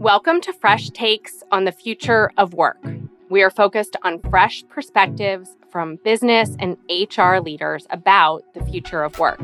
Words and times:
Welcome 0.00 0.40
to 0.40 0.54
Fresh 0.54 0.90
Takes 0.90 1.42
on 1.52 1.66
the 1.66 1.72
Future 1.72 2.32
of 2.38 2.54
Work. 2.54 2.82
We 3.28 3.42
are 3.42 3.50
focused 3.50 3.96
on 4.02 4.18
fresh 4.30 4.64
perspectives 4.70 5.58
from 5.70 5.96
business 5.96 6.56
and 6.58 6.78
HR 6.88 7.36
leaders 7.36 7.86
about 7.90 8.42
the 8.54 8.64
future 8.64 9.02
of 9.02 9.18
work. 9.18 9.42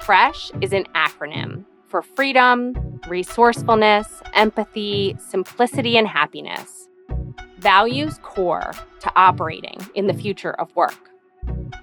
FRESH 0.00 0.50
is 0.60 0.72
an 0.72 0.84
acronym 0.96 1.64
for 1.86 2.02
freedom, 2.02 2.98
resourcefulness, 3.06 4.20
empathy, 4.34 5.16
simplicity, 5.20 5.96
and 5.96 6.08
happiness. 6.08 6.88
Values 7.58 8.18
core 8.22 8.72
to 8.98 9.12
operating 9.14 9.78
in 9.94 10.08
the 10.08 10.14
future 10.14 10.54
of 10.54 10.74
work. 10.74 11.12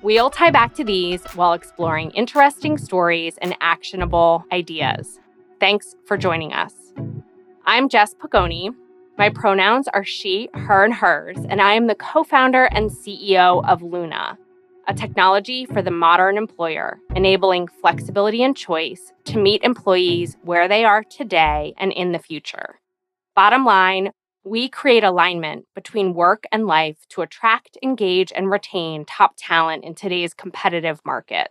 We'll 0.02 0.30
tie 0.30 0.52
back 0.52 0.74
to 0.76 0.84
these 0.84 1.24
while 1.28 1.54
exploring 1.54 2.12
interesting 2.12 2.78
stories 2.78 3.38
and 3.42 3.56
actionable 3.62 4.44
ideas. 4.52 5.18
Thanks 5.62 5.96
for 6.06 6.18
joining 6.18 6.52
us. 6.52 6.85
I'm 7.68 7.90
Jess 7.90 8.14
Pagoni. 8.14 8.70
My 9.18 9.30
pronouns 9.30 9.88
are 9.88 10.04
she, 10.04 10.50
her, 10.54 10.86
and 10.86 10.94
hers, 10.94 11.38
and 11.50 11.60
I 11.60 11.74
am 11.74 11.88
the 11.88 11.96
co 11.96 12.24
founder 12.24 12.66
and 12.66 12.92
CEO 12.92 13.68
of 13.68 13.82
Luna, 13.82 14.38
a 14.88 14.94
technology 14.94 15.66
for 15.66 15.82
the 15.82 15.90
modern 15.90 16.38
employer, 16.38 17.00
enabling 17.16 17.70
flexibility 17.82 18.44
and 18.44 18.56
choice 18.56 19.14
to 19.24 19.40
meet 19.40 19.64
employees 19.64 20.38
where 20.44 20.68
they 20.68 20.86
are 20.86 21.04
today 21.04 21.74
and 21.80 21.92
in 21.92 22.12
the 22.12 22.20
future. 22.20 22.80
Bottom 23.36 23.66
line, 23.66 24.12
we 24.44 24.70
create 24.70 25.04
alignment 25.04 25.66
between 25.74 26.14
work 26.14 26.44
and 26.52 26.68
life 26.68 26.98
to 27.10 27.24
attract, 27.24 27.80
engage, 27.82 28.32
and 28.36 28.52
retain 28.52 29.06
top 29.06 29.34
talent 29.40 29.84
in 29.84 29.96
today's 29.96 30.36
competitive 30.36 31.02
market. 31.04 31.48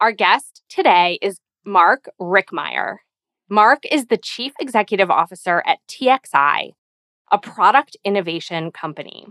Our 0.00 0.12
guest 0.12 0.62
today 0.70 1.18
is 1.20 1.40
Mark 1.62 2.08
Rickmeier. 2.18 3.00
Mark 3.54 3.84
is 3.88 4.06
the 4.06 4.16
Chief 4.16 4.52
Executive 4.58 5.12
Officer 5.12 5.62
at 5.64 5.78
TXI, 5.86 6.72
a 7.30 7.38
product 7.38 7.96
innovation 8.02 8.72
company. 8.72 9.28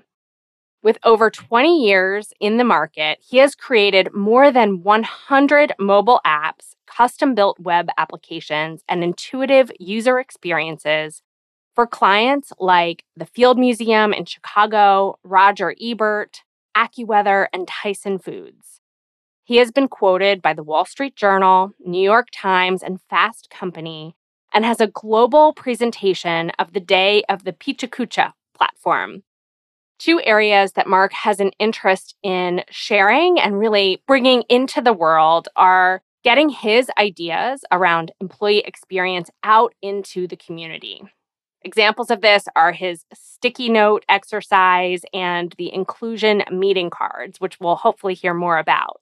With 0.81 0.97
over 1.03 1.29
20 1.29 1.85
years 1.85 2.31
in 2.39 2.55
the 2.55 2.63
market, 2.63 3.17
he 3.19 3.39
has 3.39 3.53
created 3.53 4.13
more 4.13 4.49
than 4.49 4.81
100 4.81 5.73
mobile 5.77 6.21
apps, 6.25 6.75
custom 6.87 7.35
built 7.35 7.59
web 7.59 7.89
applications, 7.97 8.81
and 8.87 9.03
intuitive 9.03 9.69
user 9.77 10.19
experiences 10.19 11.21
for 11.75 11.85
clients 11.85 12.53
like 12.57 13.03
the 13.17 13.25
Field 13.25 13.59
Museum 13.59 14.13
in 14.13 14.23
Chicago, 14.23 15.19
Roger 15.25 15.75
Ebert, 15.81 16.43
AccuWeather, 16.77 17.47
and 17.51 17.67
Tyson 17.67 18.19
Foods. 18.19 18.79
He 19.45 19.57
has 19.57 19.71
been 19.71 19.89
quoted 19.89 20.41
by 20.41 20.53
the 20.53 20.63
Wall 20.63 20.85
Street 20.85 21.17
Journal, 21.17 21.73
New 21.85 22.01
York 22.01 22.29
Times, 22.31 22.81
and 22.81 23.01
Fast 23.09 23.49
Company, 23.49 24.15
and 24.53 24.63
has 24.63 24.79
a 24.79 24.87
global 24.87 25.51
presentation 25.51 26.51
of 26.57 26.71
the 26.71 26.79
Day 26.79 27.23
of 27.27 27.43
the 27.43 27.51
PechaKucha 27.51 28.33
platform. 28.55 29.23
Two 29.99 30.21
areas 30.23 30.73
that 30.73 30.87
Mark 30.87 31.11
has 31.11 31.41
an 31.41 31.51
interest 31.59 32.15
in 32.23 32.63
sharing 32.69 33.37
and 33.37 33.59
really 33.59 34.01
bringing 34.07 34.43
into 34.47 34.81
the 34.81 34.93
world 34.93 35.49
are 35.57 36.01
getting 36.23 36.47
his 36.47 36.89
ideas 36.97 37.65
around 37.69 38.13
employee 38.21 38.63
experience 38.65 39.29
out 39.43 39.73
into 39.81 40.25
the 40.25 40.37
community. 40.37 41.01
Examples 41.63 42.09
of 42.09 42.21
this 42.21 42.45
are 42.55 42.71
his 42.71 43.03
sticky 43.13 43.69
note 43.69 44.05
exercise 44.07 45.01
and 45.13 45.53
the 45.57 45.73
inclusion 45.73 46.43
meeting 46.49 46.89
cards, 46.89 47.41
which 47.41 47.59
we'll 47.59 47.75
hopefully 47.75 48.13
hear 48.13 48.33
more 48.33 48.57
about. 48.57 49.01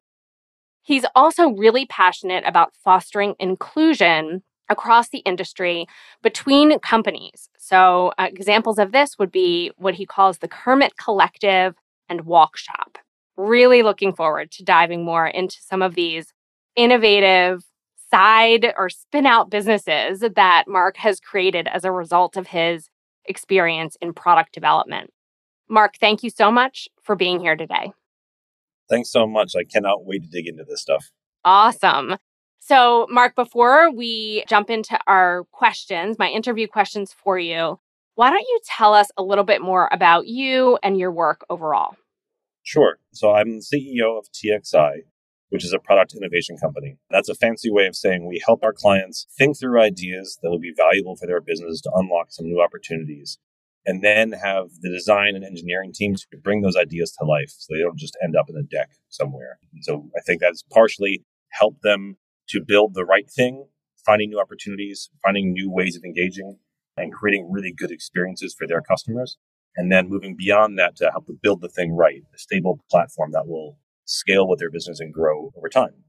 He's 0.84 1.06
also 1.16 1.50
really 1.50 1.86
passionate 1.86 2.44
about 2.46 2.74
fostering 2.76 3.36
inclusion 3.40 4.44
across 4.70 5.10
the 5.10 5.20
industry 5.20 5.86
between 6.24 6.80
companies. 6.80 7.50
So, 7.58 8.14
uh, 8.18 8.28
examples 8.30 8.80
of 8.80 8.92
this 8.92 9.20
would 9.20 9.32
be 9.32 9.72
what 9.78 9.96
he 9.96 10.06
calls 10.06 10.38
the 10.38 10.48
Kermit 10.48 10.98
Collective 10.98 11.76
and 12.10 12.22
Walk 12.22 12.58
Shop. 12.58 12.98
Really 13.38 13.84
looking 13.84 14.14
forward 14.14 14.52
to 14.52 14.64
diving 14.64 15.04
more 15.04 15.28
into 15.28 15.58
some 15.62 15.82
of 15.82 15.96
these 15.96 16.34
innovative 16.76 17.64
side 18.10 18.74
or 18.78 18.90
spin 18.90 19.26
out 19.26 19.50
businesses 19.50 20.20
that 20.36 20.66
Mark 20.68 20.98
has 20.98 21.20
created 21.20 21.68
as 21.68 21.84
a 21.84 21.92
result 21.92 22.38
of 22.38 22.48
his 22.48 22.90
experience 23.26 23.98
in 24.02 24.14
product 24.14 24.54
development. 24.54 25.12
Mark, 25.70 25.96
thank 26.00 26.24
you 26.24 26.30
so 26.30 26.52
much 26.52 26.90
for 27.02 27.16
being 27.16 27.40
here 27.40 27.56
today. 27.56 27.94
Thanks 28.92 29.10
so 29.10 29.26
much. 29.26 29.54
I 29.56 29.64
cannot 29.64 30.06
wait 30.06 30.24
to 30.24 30.30
dig 30.30 30.48
into 30.48 30.66
this 30.66 30.82
stuff. 30.82 31.12
Awesome. 31.46 32.18
So, 32.60 33.08
Mark, 33.10 33.36
before 33.36 33.90
we 33.90 34.44
jump 34.48 34.70
into 34.70 35.00
our 35.08 35.46
questions, 35.52 36.20
my 36.20 36.28
interview 36.28 36.68
questions 36.68 37.14
for 37.14 37.40
you, 37.40 37.80
why 38.16 38.30
don't 38.30 38.42
you 38.42 38.60
tell 38.66 38.94
us 38.94 39.08
a 39.18 39.24
little 39.24 39.46
bit 39.46 39.62
more 39.62 39.88
about 39.94 40.28
you 40.28 40.78
and 40.84 41.00
your 41.00 41.12
work 41.12 41.46
overall? 41.50 41.96
Sure. 42.64 43.00
So, 43.14 43.32
I'm 43.32 43.60
the 43.60 43.62
CEO 43.62 44.20
of 44.20 44.28
TXI, 44.32 45.04
which 45.50 45.64
is 45.64 45.74
a 45.74 45.80
product 45.80 46.14
innovation 46.14 46.58
company. 46.58 46.98
That's 47.10 47.30
a 47.30 47.36
fancy 47.36 47.72
way 47.72 47.88
of 47.88 47.96
saying 47.96 48.28
we 48.28 48.44
help 48.46 48.62
our 48.62 48.74
clients 48.74 49.26
think 49.38 49.58
through 49.58 49.82
ideas 49.82 50.38
that 50.44 50.50
will 50.50 50.60
be 50.60 50.74
valuable 50.76 51.16
for 51.16 51.28
their 51.28 51.42
business 51.42 51.80
to 51.82 51.92
unlock 51.96 52.28
some 52.34 52.46
new 52.46 52.62
opportunities, 52.62 53.40
and 53.86 54.04
then 54.04 54.32
have 54.32 54.68
the 54.82 54.90
design 54.90 55.36
and 55.36 55.44
engineering 55.44 55.92
teams 55.94 56.26
bring 56.44 56.62
those 56.62 56.76
ideas 56.78 57.12
to 57.12 57.26
life 57.26 57.52
so 57.58 57.74
they 57.74 57.82
don't 57.82 57.98
just 57.98 58.18
end 58.24 58.36
up 58.36 58.50
in 58.50 58.56
a 58.56 58.64
deck 58.64 58.90
somewhere. 59.10 59.60
so 59.82 60.10
I 60.16 60.22
think 60.22 60.42
that's 60.42 60.64
partially 60.72 61.24
helped 61.50 61.82
them 61.82 62.18
to 62.50 62.62
build 62.66 62.94
the 62.94 63.06
right 63.06 63.30
thing, 63.30 63.66
finding 64.06 64.30
new 64.30 64.40
opportunities, 64.40 65.10
finding 65.24 65.52
new 65.52 65.72
ways 65.72 65.96
of 65.96 66.04
engaging, 66.04 66.58
and 66.98 67.14
creating 67.14 67.50
really 67.50 67.74
good 67.74 67.92
experiences 67.92 68.56
for 68.58 68.68
their 68.68 68.82
customers. 68.82 69.38
And 69.78 69.92
then 69.92 70.10
moving 70.10 70.36
beyond 70.36 70.78
that 70.80 70.98
to 70.98 71.10
help 71.12 71.28
them 71.28 71.40
build 71.42 71.62
the 71.62 71.70
thing 71.70 71.96
right, 71.96 72.24
a 72.36 72.38
stable 72.38 72.84
platform 72.90 73.32
that 73.32 73.48
will 73.48 73.78
scale 74.04 74.48
with 74.48 74.60
their 74.60 74.70
business 74.70 75.00
and 75.00 75.14
grow 75.14 75.52
over 75.56 75.70
time. 75.70 76.04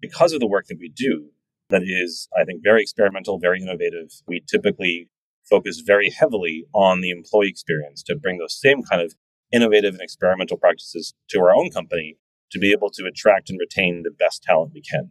Because 0.00 0.32
of 0.32 0.40
the 0.40 0.46
work 0.46 0.66
that 0.68 0.78
we 0.78 0.88
do, 0.88 1.30
that 1.70 1.82
is, 1.82 2.28
I 2.38 2.44
think, 2.44 2.62
very 2.62 2.80
experimental, 2.80 3.40
very 3.40 3.60
innovative, 3.60 4.10
we 4.28 4.44
typically 4.48 5.08
focus 5.48 5.82
very 5.84 6.10
heavily 6.10 6.64
on 6.72 7.00
the 7.00 7.10
employee 7.10 7.48
experience 7.48 8.02
to 8.04 8.16
bring 8.16 8.38
those 8.38 8.58
same 8.58 8.82
kind 8.82 9.02
of 9.02 9.14
innovative 9.52 9.94
and 9.94 10.02
experimental 10.02 10.56
practices 10.56 11.14
to 11.28 11.40
our 11.40 11.54
own 11.54 11.70
company 11.70 12.16
to 12.50 12.58
be 12.58 12.72
able 12.72 12.90
to 12.90 13.04
attract 13.04 13.50
and 13.50 13.58
retain 13.58 14.02
the 14.02 14.10
best 14.10 14.42
talent 14.42 14.72
we 14.74 14.82
can. 14.82 15.10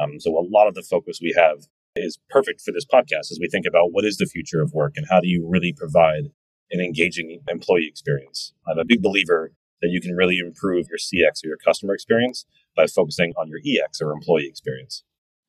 Um, 0.00 0.20
so 0.20 0.30
a 0.36 0.46
lot 0.48 0.68
of 0.68 0.74
the 0.74 0.82
focus 0.82 1.18
we 1.20 1.34
have 1.36 1.66
is 1.96 2.18
perfect 2.28 2.60
for 2.60 2.72
this 2.72 2.84
podcast 2.84 3.30
as 3.30 3.38
we 3.40 3.48
think 3.48 3.66
about 3.66 3.92
what 3.92 4.04
is 4.04 4.18
the 4.18 4.26
future 4.26 4.60
of 4.60 4.72
work 4.72 4.92
and 4.96 5.06
how 5.10 5.20
do 5.20 5.28
you 5.28 5.46
really 5.48 5.72
provide 5.76 6.30
an 6.70 6.80
engaging 6.80 7.40
employee 7.48 7.86
experience. 7.88 8.52
I'm 8.68 8.78
a 8.78 8.84
big 8.84 9.02
believer 9.02 9.52
that 9.82 9.90
you 9.90 10.00
can 10.00 10.14
really 10.14 10.38
improve 10.38 10.86
your 10.88 10.98
CX 10.98 11.44
or 11.44 11.48
your 11.48 11.58
customer 11.64 11.94
experience 11.94 12.46
by 12.74 12.86
focusing 12.86 13.32
on 13.38 13.48
your 13.48 13.60
EX 13.64 14.00
or 14.00 14.12
employee 14.12 14.46
experience. 14.46 15.04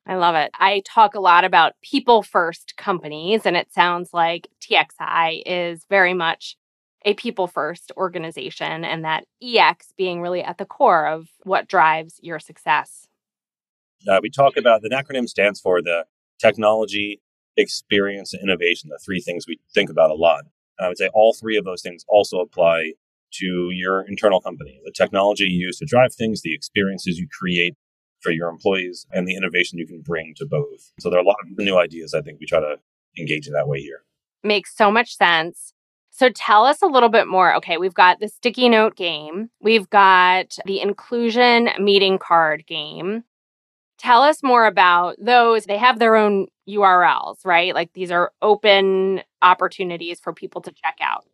I 0.08 0.16
love 0.16 0.34
it. 0.34 0.50
I 0.54 0.82
talk 0.86 1.14
a 1.14 1.20
lot 1.20 1.44
about 1.44 1.74
people 1.82 2.22
first 2.22 2.74
companies, 2.78 3.44
and 3.44 3.56
it 3.56 3.70
sounds 3.72 4.14
like 4.14 4.48
TXI 4.62 5.42
is 5.44 5.84
very 5.90 6.14
much 6.14 6.56
a 7.04 7.12
people 7.12 7.46
first 7.46 7.92
organization, 7.94 8.84
and 8.84 9.04
that 9.04 9.24
EX 9.42 9.92
being 9.98 10.22
really 10.22 10.42
at 10.42 10.56
the 10.56 10.64
core 10.64 11.06
of 11.06 11.28
what 11.42 11.68
drives 11.68 12.18
your 12.22 12.40
success. 12.40 13.06
Uh, 14.08 14.18
we 14.22 14.30
talk 14.30 14.56
about 14.56 14.80
the 14.80 14.88
acronym 14.88 15.28
stands 15.28 15.60
for 15.60 15.82
the 15.82 16.04
technology, 16.40 17.20
experience, 17.58 18.32
and 18.32 18.42
innovation, 18.42 18.88
the 18.88 18.98
three 19.04 19.20
things 19.20 19.44
we 19.46 19.60
think 19.74 19.90
about 19.90 20.10
a 20.10 20.14
lot. 20.14 20.44
And 20.78 20.86
I 20.86 20.88
would 20.88 20.98
say 20.98 21.10
all 21.12 21.34
three 21.34 21.58
of 21.58 21.66
those 21.66 21.82
things 21.82 22.04
also 22.08 22.38
apply 22.38 22.92
to 23.34 23.68
your 23.72 24.02
internal 24.08 24.40
company. 24.40 24.80
The 24.84 24.92
technology 24.92 25.44
you 25.44 25.66
use 25.66 25.76
to 25.78 25.86
drive 25.86 26.14
things, 26.14 26.40
the 26.40 26.54
experiences 26.54 27.18
you 27.18 27.28
create 27.38 27.76
for 28.20 28.32
your 28.32 28.48
employees, 28.48 29.06
and 29.12 29.26
the 29.26 29.36
innovation 29.36 29.78
you 29.78 29.86
can 29.86 30.00
bring 30.00 30.34
to 30.36 30.46
both. 30.46 30.92
So 31.00 31.10
there 31.10 31.18
are 31.18 31.22
a 31.22 31.26
lot 31.26 31.36
of 31.42 31.58
new 31.58 31.78
ideas 31.78 32.14
I 32.14 32.20
think 32.20 32.40
we 32.40 32.46
try 32.46 32.60
to 32.60 32.76
engage 33.18 33.46
in 33.46 33.52
that 33.52 33.68
way 33.68 33.80
here. 33.80 34.02
Makes 34.42 34.76
so 34.76 34.90
much 34.90 35.16
sense. 35.16 35.72
So 36.10 36.30
tell 36.30 36.64
us 36.64 36.82
a 36.82 36.86
little 36.86 37.08
bit 37.08 37.28
more. 37.28 37.54
Okay, 37.56 37.76
we've 37.76 37.94
got 37.94 38.18
the 38.18 38.28
sticky 38.28 38.68
note 38.68 38.96
game, 38.96 39.50
we've 39.60 39.88
got 39.88 40.56
the 40.64 40.80
inclusion 40.80 41.70
meeting 41.78 42.18
card 42.18 42.66
game. 42.66 43.24
Tell 43.98 44.22
us 44.22 44.42
more 44.42 44.66
about 44.66 45.16
those. 45.20 45.64
They 45.64 45.76
have 45.76 45.98
their 45.98 46.14
own 46.14 46.46
URLs, 46.68 47.44
right? 47.44 47.74
Like 47.74 47.92
these 47.94 48.10
are 48.12 48.32
open 48.42 49.22
opportunities 49.42 50.20
for 50.20 50.32
people 50.32 50.60
to 50.62 50.72
check 50.72 50.98
out. 51.00 51.24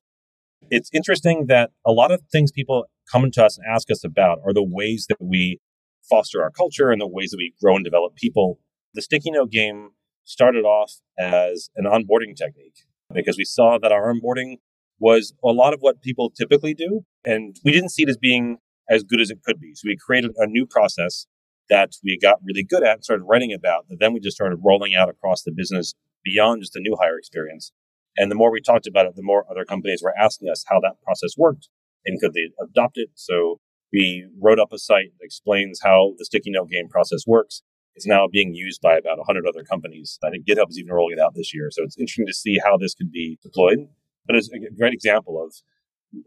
It's 0.71 0.89
interesting 0.95 1.47
that 1.49 1.71
a 1.85 1.93
lot 1.93 2.11
of 2.11 2.23
things 2.33 2.53
people 2.53 2.87
come 3.11 3.31
to 3.31 3.45
us 3.45 3.59
and 3.59 3.67
ask 3.71 3.91
us 3.91 4.03
about 4.03 4.39
are 4.47 4.55
the 4.55 4.63
ways 4.63 5.07
that 5.09 5.19
we 5.21 5.61
foster 6.09 6.43
our 6.43 6.51
culture 6.51 6.91
and 6.91 7.01
the 7.01 7.09
ways 7.09 7.31
that 7.31 7.39
we 7.39 7.55
grow 7.61 7.77
and 7.77 7.85
develop 7.85 8.15
people. 8.17 8.59
The 8.95 9.03
sticky 9.03 9.31
note 9.33 9.51
game 9.51 9.91
started 10.25 10.65
off 10.65 10.93
as 11.19 11.71
an 11.77 11.85
onboarding 11.85 12.37
technique 12.37 12.77
because 13.13 13.37
we 13.37 13.45
saw 13.45 13.79
that 13.79 13.93
our 13.93 14.13
onboarding 14.13 14.57
was 14.99 15.35
a 15.45 15.49
lot 15.49 15.75
of 15.75 15.81
what 15.81 16.03
people 16.03 16.31
typically 16.31 16.75
do. 16.75 17.05
And 17.25 17.57
we 17.65 17.73
didn't 17.73 17.91
see 17.91 18.03
it 18.05 18.09
as 18.09 18.17
being 18.17 18.59
as 18.89 19.03
good 19.03 19.21
as 19.21 19.31
it 19.31 19.43
could 19.45 19.61
be. 19.61 19.73
So 19.75 19.87
we 19.87 19.97
created 19.97 20.33
a 20.37 20.47
new 20.47 20.67
process 20.67 21.27
that 21.71 21.93
we 22.05 22.19
got 22.21 22.39
really 22.45 22.65
good 22.65 22.83
at 22.83 22.97
and 22.97 23.05
started 23.05 23.25
writing 23.25 23.53
about. 23.53 23.87
But 23.89 23.99
then 23.99 24.13
we 24.13 24.21
just 24.21 24.37
started 24.37 24.59
rolling 24.65 24.95
out 24.95 25.09
across 25.09 25.43
the 25.43 25.53
business 25.53 25.95
beyond 26.25 26.63
just 26.63 26.73
the 26.75 26.81
new 26.81 26.97
hire 27.01 27.19
experience. 27.19 27.73
And 28.17 28.31
the 28.31 28.37
more 28.37 28.53
we 28.53 28.61
talked 28.61 28.87
about 28.87 29.07
it, 29.07 29.17
the 29.17 29.23
more 29.23 29.45
other 29.51 29.65
companies 29.65 30.01
were 30.03 30.17
asking 30.17 30.49
us 30.49 30.65
how 30.69 30.79
that 30.81 31.01
process 31.03 31.33
worked 31.37 31.69
and 32.07 32.21
could 32.21 32.35
they 32.35 32.51
adopt 32.63 32.97
it. 32.97 33.11
So 33.15 33.61
we 33.95 34.27
wrote 34.43 34.59
up 34.59 34.73
a 34.73 34.79
site 34.79 35.13
that 35.19 35.25
explains 35.25 35.81
how 35.83 36.15
the 36.19 36.25
sticky 36.25 36.51
note 36.51 36.69
game 36.69 36.89
process 36.89 37.23
works. 37.27 37.63
It's 37.95 38.07
now 38.07 38.27
being 38.31 38.55
used 38.55 38.81
by 38.83 38.97
about 38.97 39.19
100 39.19 39.47
other 39.47 39.63
companies. 39.63 40.19
I 40.25 40.31
think 40.31 40.47
GitHub 40.47 40.69
is 40.69 40.79
even 40.79 40.93
rolling 40.93 41.17
it 41.17 41.21
out 41.21 41.35
this 41.35 41.55
year. 41.55 41.69
So 41.71 41.85
it's 41.85 41.97
interesting 41.97 42.27
to 42.27 42.35
see 42.35 42.59
how 42.63 42.77
this 42.77 42.93
could 42.93 43.13
be 43.13 43.39
deployed. 43.43 43.87
But 44.27 44.37
it's 44.37 44.51
a 44.51 44.75
great 44.77 44.93
example 44.93 45.43
of 45.43 45.55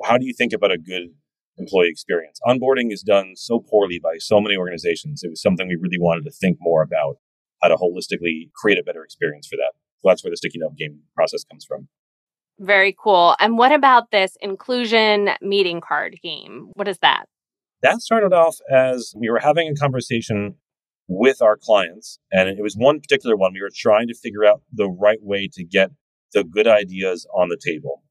how 0.05 0.17
do 0.17 0.25
you 0.25 0.33
think 0.33 0.53
about 0.53 0.71
a 0.71 0.77
good 0.77 1.09
employee 1.57 1.89
experience? 1.89 2.39
Onboarding 2.47 2.93
is 2.93 3.01
done 3.01 3.33
so 3.35 3.59
poorly 3.59 3.99
by 4.01 4.17
so 4.17 4.39
many 4.39 4.55
organizations. 4.55 5.23
It 5.23 5.29
was 5.29 5.41
something 5.41 5.67
we 5.67 5.75
really 5.75 5.99
wanted 5.99 6.23
to 6.25 6.31
think 6.31 6.57
more 6.61 6.81
about 6.81 7.17
how 7.61 7.67
to 7.67 7.75
holistically 7.75 8.49
create 8.55 8.79
a 8.79 8.83
better 8.83 9.03
experience 9.03 9.47
for 9.47 9.57
that. 9.57 9.73
So 10.01 10.09
that's 10.09 10.23
where 10.23 10.31
the 10.31 10.37
sticky 10.37 10.59
note 10.59 10.77
game 10.77 11.01
process 11.15 11.43
comes 11.43 11.65
from. 11.65 11.89
Very 12.59 12.95
cool. 12.97 13.35
And 13.39 13.57
what 13.57 13.71
about 13.71 14.11
this 14.11 14.37
inclusion 14.41 15.31
meeting 15.41 15.81
card 15.81 16.17
game? 16.23 16.69
What 16.73 16.87
is 16.87 16.99
that? 16.99 17.25
That 17.83 18.01
started 18.01 18.33
off 18.33 18.57
as 18.71 19.13
we 19.15 19.29
were 19.29 19.39
having 19.39 19.67
a 19.67 19.75
conversation 19.75 20.55
with 21.07 21.41
our 21.41 21.57
clients, 21.57 22.19
and 22.31 22.49
it 22.49 22.61
was 22.61 22.75
one 22.75 22.99
particular 22.99 23.35
one. 23.35 23.53
We 23.53 23.61
were 23.61 23.69
trying 23.73 24.07
to 24.07 24.15
figure 24.15 24.45
out 24.45 24.61
the 24.73 24.89
right 24.89 25.19
way 25.21 25.47
to 25.53 25.63
get 25.63 25.91
the 26.33 26.43
good 26.43 26.67
ideas 26.67 27.27
on 27.35 27.49
the 27.49 27.57
table. 27.57 28.03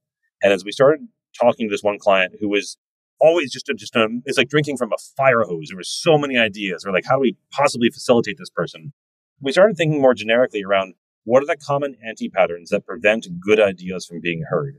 And 0.42 0.52
as 0.52 0.64
we 0.64 0.72
started 0.72 1.00
talking 1.38 1.68
to 1.68 1.72
this 1.72 1.82
one 1.82 1.98
client 1.98 2.34
who 2.40 2.48
was 2.48 2.78
always 3.20 3.52
just 3.52 3.68
a, 3.68 3.74
just 3.74 3.96
a, 3.96 4.08
it's 4.24 4.38
like 4.38 4.48
drinking 4.48 4.76
from 4.76 4.92
a 4.92 4.96
fire 5.16 5.42
hose. 5.42 5.68
There 5.68 5.76
were 5.76 5.82
so 5.82 6.18
many 6.18 6.36
ideas. 6.38 6.84
We're 6.84 6.92
like, 6.92 7.06
how 7.06 7.16
do 7.16 7.20
we 7.20 7.36
possibly 7.50 7.90
facilitate 7.90 8.36
this 8.38 8.50
person? 8.50 8.92
We 9.40 9.52
started 9.52 9.76
thinking 9.76 10.00
more 10.00 10.14
generically 10.14 10.62
around 10.62 10.94
what 11.24 11.42
are 11.42 11.46
the 11.46 11.56
common 11.56 11.96
anti 12.06 12.28
patterns 12.28 12.70
that 12.70 12.86
prevent 12.86 13.26
good 13.40 13.60
ideas 13.60 14.06
from 14.06 14.20
being 14.20 14.44
heard? 14.48 14.76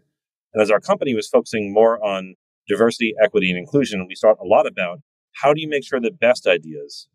And 0.54 0.62
as 0.62 0.72
our 0.72 0.80
company 0.80 1.14
was 1.14 1.28
focusing 1.28 1.74
more 1.74 2.04
on 2.04 2.36
diversity, 2.68 3.14
equity, 3.24 3.50
and 3.50 3.58
inclusion, 3.58 4.06
we 4.08 4.16
thought 4.16 4.38
a 4.42 4.48
lot 4.48 4.68
about 4.68 5.00
how 5.42 5.54
do 5.54 5.62
you 5.62 5.70
make 5.70 5.86
sure 5.86 6.00
the 6.00 6.12
best 6.12 6.48
ideas, 6.48 7.08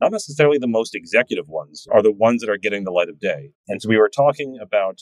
not 0.00 0.12
necessarily 0.12 0.58
the 0.58 0.66
most 0.66 0.94
executive 0.94 1.48
ones, 1.48 1.86
are 1.92 2.02
the 2.02 2.12
ones 2.12 2.40
that 2.40 2.50
are 2.50 2.58
getting 2.58 2.84
the 2.84 2.90
light 2.90 3.08
of 3.08 3.20
day. 3.20 3.50
And 3.68 3.80
so 3.80 3.88
we 3.88 3.98
were 3.98 4.10
talking 4.10 4.58
about 4.60 5.00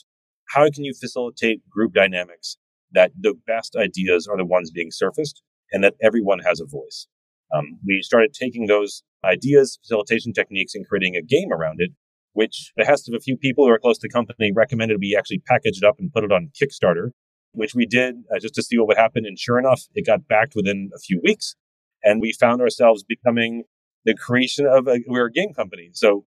how 0.49 0.69
can 0.69 0.83
you 0.83 0.93
facilitate 0.93 1.67
group 1.69 1.93
dynamics 1.93 2.57
that 2.91 3.11
the 3.19 3.33
best 3.47 3.75
ideas 3.75 4.27
are 4.27 4.37
the 4.37 4.45
ones 4.45 4.71
being 4.71 4.91
surfaced 4.91 5.41
and 5.71 5.83
that 5.83 5.95
everyone 6.01 6.39
has 6.39 6.59
a 6.59 6.65
voice. 6.65 7.07
Um, 7.53 7.79
we 7.85 8.01
started 8.01 8.33
taking 8.33 8.67
those 8.67 9.03
ideas, 9.23 9.79
facilitation 9.81 10.33
techniques, 10.33 10.75
and 10.75 10.87
creating 10.87 11.15
a 11.15 11.21
game 11.21 11.51
around 11.51 11.77
it 11.79 11.91
which 12.33 12.71
the 12.75 12.83
behest 12.83 13.07
of 13.07 13.15
a 13.15 13.19
few 13.19 13.37
people 13.37 13.65
who 13.65 13.71
are 13.71 13.79
close 13.79 13.97
to 13.99 14.07
the 14.07 14.11
company 14.11 14.51
recommended 14.53 14.97
we 14.99 15.15
actually 15.17 15.41
package 15.47 15.77
it 15.77 15.83
up 15.83 15.95
and 15.99 16.11
put 16.11 16.23
it 16.23 16.31
on 16.31 16.51
Kickstarter, 16.59 17.11
which 17.53 17.73
we 17.75 17.85
did 17.85 18.15
uh, 18.33 18.39
just 18.39 18.55
to 18.55 18.63
see 18.63 18.77
what 18.77 18.87
would 18.87 18.97
happen. 18.97 19.25
And 19.25 19.37
sure 19.37 19.59
enough, 19.59 19.83
it 19.93 20.05
got 20.05 20.27
backed 20.27 20.53
within 20.55 20.91
a 20.95 20.99
few 20.99 21.19
weeks. 21.23 21.55
And 22.03 22.21
we 22.21 22.33
found 22.33 22.61
ourselves 22.61 23.03
becoming 23.03 23.63
the 24.05 24.13
creation 24.13 24.65
of 24.65 24.87
a, 24.87 24.99
we're 25.07 25.27
a 25.27 25.31
game 25.31 25.53
company. 25.53 25.89
So 25.93 26.25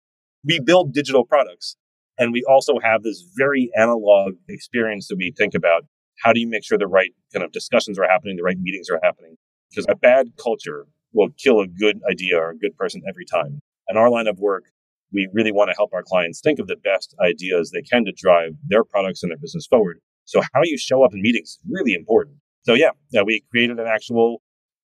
we 0.45 0.61
build 0.61 0.95
digital 0.95 1.25
products. 1.25 1.77
And 2.19 2.33
we 2.33 2.43
also 2.49 2.79
have 2.83 3.03
this 3.03 3.25
very 3.37 3.71
analog 3.77 4.35
experience 4.49 5.09
that 5.09 5.17
we 5.17 5.33
think 5.37 5.55
about. 5.55 5.85
How 6.25 6.33
do 6.33 6.41
you 6.41 6.49
make 6.49 6.65
sure 6.65 6.79
the 6.79 6.89
right 6.89 7.13
kind 7.33 7.45
of 7.45 7.53
discussions 7.53 7.99
are 7.99 8.09
happening, 8.09 8.37
the 8.37 8.43
right 8.43 8.59
meetings 8.59 8.89
are 8.91 8.99
happening? 9.03 9.37
Because 9.71 9.87
a 9.89 9.95
bad 9.95 10.33
culture 10.43 10.87
will 11.13 11.29
kill 11.39 11.61
a 11.61 11.69
good 11.69 12.01
idea 12.11 12.39
or 12.39 12.51
a 12.51 12.59
good 12.59 12.77
person 12.77 13.03
every 13.09 13.25
time. 13.25 13.61
And 13.87 13.97
our 13.97 14.11
line 14.11 14.27
of 14.27 14.39
work 14.39 14.65
we 15.13 15.29
really 15.33 15.53
want 15.53 15.71
to 15.71 15.77
help 15.77 15.93
our 15.93 16.03
clients 16.03 16.41
think 16.41 16.59
of 16.59 16.67
the 16.67 16.77
best 16.77 17.15
ideas 17.21 17.71
they 17.71 17.83
can 17.83 18.05
to 18.05 18.13
drive 18.13 18.53
their 18.67 18.85
products 18.85 19.23
and 19.23 19.31
their 19.31 19.39
business 19.39 19.67
forward. 19.67 20.01
So 20.29 20.43
how 20.53 20.61
you 20.63 20.77
show 20.77 21.03
up 21.05 21.15
in 21.15 21.23
meetings 21.23 21.49
is 21.49 21.59
really 21.67 21.95
important. 21.95 22.37
So 22.63 22.75
yeah, 22.75 22.91
we 23.25 23.43
created 23.51 23.79
an 23.79 23.87
actual 23.87 24.43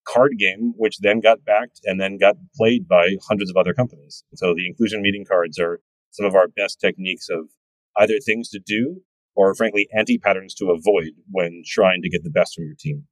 card 0.09 0.39
game, 0.39 0.73
which 0.79 1.01
then 1.01 1.21
got 1.21 1.45
backed 1.45 1.81
and 1.85 2.01
then 2.01 2.17
got 2.17 2.37
played 2.57 2.89
by 2.89 3.17
hundreds 3.29 3.51
of 3.51 3.57
other 3.59 3.75
companies. 3.75 4.25
So 4.37 4.55
the 4.57 4.67
inclusion 4.67 5.03
meeting 5.03 5.27
cards 5.31 5.59
are 5.59 5.81
some 6.13 6.25
of 6.25 6.35
our 6.35 6.49
best 6.49 6.81
techniques 6.81 7.29
of 7.29 7.51
either 7.99 8.15
things 8.25 8.49
to 8.51 8.61
do 8.65 9.03
or 9.35 9.55
frankly 9.55 9.87
anti 9.95 10.17
patterns 10.17 10.55
to 10.55 10.71
avoid 10.71 11.13
when 11.31 11.63
trying 11.67 12.01
to 12.01 12.09
get 12.09 12.25
the 12.25 12.31
best 12.31 12.55
from 12.55 12.65
your 12.65 12.77
team. 12.79 13.05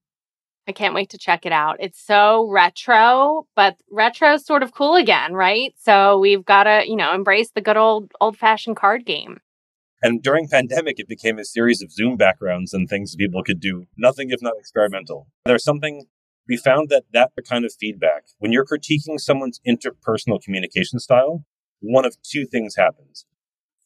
I 0.66 0.72
can't 0.72 0.94
wait 0.94 1.10
to 1.10 1.18
check 1.18 1.44
it 1.44 1.52
out. 1.52 1.76
It's 1.80 2.00
so 2.00 2.48
retro, 2.48 3.46
but 3.54 3.76
retro 3.90 4.34
is 4.34 4.46
sort 4.46 4.62
of 4.62 4.72
cool 4.72 4.94
again, 4.94 5.34
right? 5.34 5.74
So 5.76 6.18
we've 6.18 6.46
got 6.46 6.64
to, 6.64 6.84
you 6.86 6.96
know, 6.96 7.12
embrace 7.14 7.50
the 7.50 7.60
good 7.60 7.76
old 7.76 8.10
old 8.22 8.38
fashioned 8.38 8.76
card 8.76 9.04
game. 9.04 9.40
And 10.02 10.22
during 10.22 10.48
pandemic, 10.48 10.98
it 10.98 11.08
became 11.08 11.38
a 11.38 11.44
series 11.44 11.80
of 11.80 11.92
Zoom 11.92 12.16
backgrounds 12.16 12.74
and 12.74 12.88
things 12.88 13.14
people 13.14 13.44
could 13.44 13.60
do 13.60 13.86
nothing 13.96 14.30
if 14.30 14.42
not 14.42 14.54
experimental. 14.58 15.28
There's 15.44 15.64
something 15.64 16.06
we 16.48 16.56
found 16.56 16.88
that 16.88 17.04
that 17.12 17.30
kind 17.48 17.64
of 17.64 17.72
feedback, 17.78 18.24
when 18.38 18.50
you're 18.50 18.64
critiquing 18.64 19.18
someone's 19.18 19.60
interpersonal 19.66 20.42
communication 20.42 20.98
style, 20.98 21.44
one 21.80 22.04
of 22.04 22.16
two 22.22 22.46
things 22.46 22.74
happens. 22.76 23.26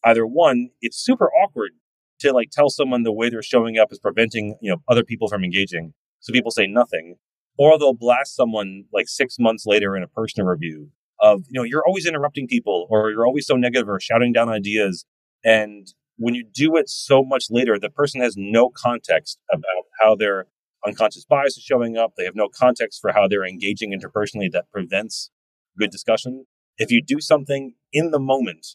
Either 0.05 0.27
one, 0.27 0.71
it's 0.81 0.97
super 0.97 1.31
awkward 1.33 1.73
to 2.21 2.33
like 2.33 2.49
tell 2.51 2.71
someone 2.71 3.03
the 3.03 3.13
way 3.13 3.29
they're 3.29 3.43
showing 3.43 3.77
up 3.77 3.93
is 3.93 3.99
preventing, 3.99 4.57
you 4.63 4.71
know, 4.71 4.79
other 4.89 5.05
people 5.05 5.29
from 5.29 5.45
engaging. 5.45 5.93
So 6.21 6.33
people 6.33 6.51
say 6.51 6.67
nothing. 6.67 7.17
Or 7.59 7.79
they'll 7.79 7.95
blast 7.95 8.37
someone 8.37 8.85
like 8.93 9.09
six 9.09 9.37
months 9.39 9.65
later 9.67 9.97
in 9.97 10.03
a 10.03 10.09
personal 10.09 10.47
review 10.47 10.91
of, 11.21 11.45
you 11.49 11.59
know, 11.59 11.63
you're 11.63 11.85
always 11.87 12.07
interrupting 12.07 12.47
people 12.47 12.87
or 12.91 13.11
you're 13.11 13.27
always 13.27 13.47
so 13.47 13.57
negative 13.57 13.89
or 13.89 13.99
shouting 13.99 14.33
down 14.33 14.49
ideas. 14.49 15.07
And 15.43 15.87
when 16.17 16.35
you 16.35 16.45
do 16.45 16.77
it 16.77 16.89
so 16.89 17.23
much 17.25 17.47
later, 17.51 17.79
the 17.79 17.91
person 17.91 18.21
has 18.21 18.35
no 18.37 18.71
context 18.71 19.39
about 19.53 19.85
how 20.01 20.15
their 20.15 20.47
unconscious 20.87 21.25
bias 21.25 21.57
is 21.57 21.63
showing 21.63 21.97
up. 21.97 22.13
They 22.17 22.25
have 22.25 22.35
no 22.35 22.49
context 22.49 23.01
for 23.01 23.13
how 23.13 23.29
they're 23.29 23.47
engaging 23.47 23.93
interpersonally 23.93 24.51
that 24.53 24.71
prevents 24.73 25.31
good 25.79 25.91
discussion. 25.91 26.47
If 26.79 26.91
you 26.91 27.03
do 27.03 27.21
something 27.21 27.75
in 27.93 28.11
the 28.11 28.19
moment, 28.19 28.67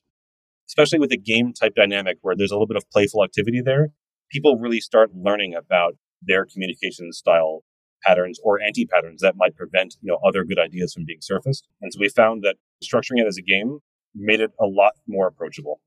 especially 0.67 0.99
with 0.99 1.11
a 1.11 1.17
game 1.17 1.53
type 1.53 1.75
dynamic 1.75 2.17
where 2.21 2.35
there's 2.35 2.51
a 2.51 2.55
little 2.55 2.67
bit 2.67 2.77
of 2.77 2.89
playful 2.91 3.23
activity 3.23 3.61
there, 3.63 3.89
people 4.31 4.57
really 4.57 4.79
start 4.79 5.11
learning 5.13 5.55
about 5.55 5.95
their 6.21 6.45
communication 6.45 7.11
style 7.11 7.63
patterns 8.03 8.39
or 8.43 8.59
anti 8.61 8.85
patterns 8.85 9.21
that 9.21 9.35
might 9.35 9.55
prevent 9.55 9.95
you 10.01 10.11
know 10.11 10.19
other 10.27 10.43
good 10.43 10.59
ideas 10.59 10.93
from 10.93 11.05
being 11.05 11.19
surfaced. 11.21 11.67
And 11.81 11.93
so 11.93 11.99
we 11.99 12.09
found 12.09 12.43
that 12.43 12.55
structuring 12.83 13.21
it 13.21 13.27
as 13.27 13.37
a 13.37 13.41
game 13.41 13.79
made 14.15 14.39
it 14.41 14.51
a 14.59 14.65
lot 14.65 14.93
more 15.07 15.27
approachable. 15.27 15.81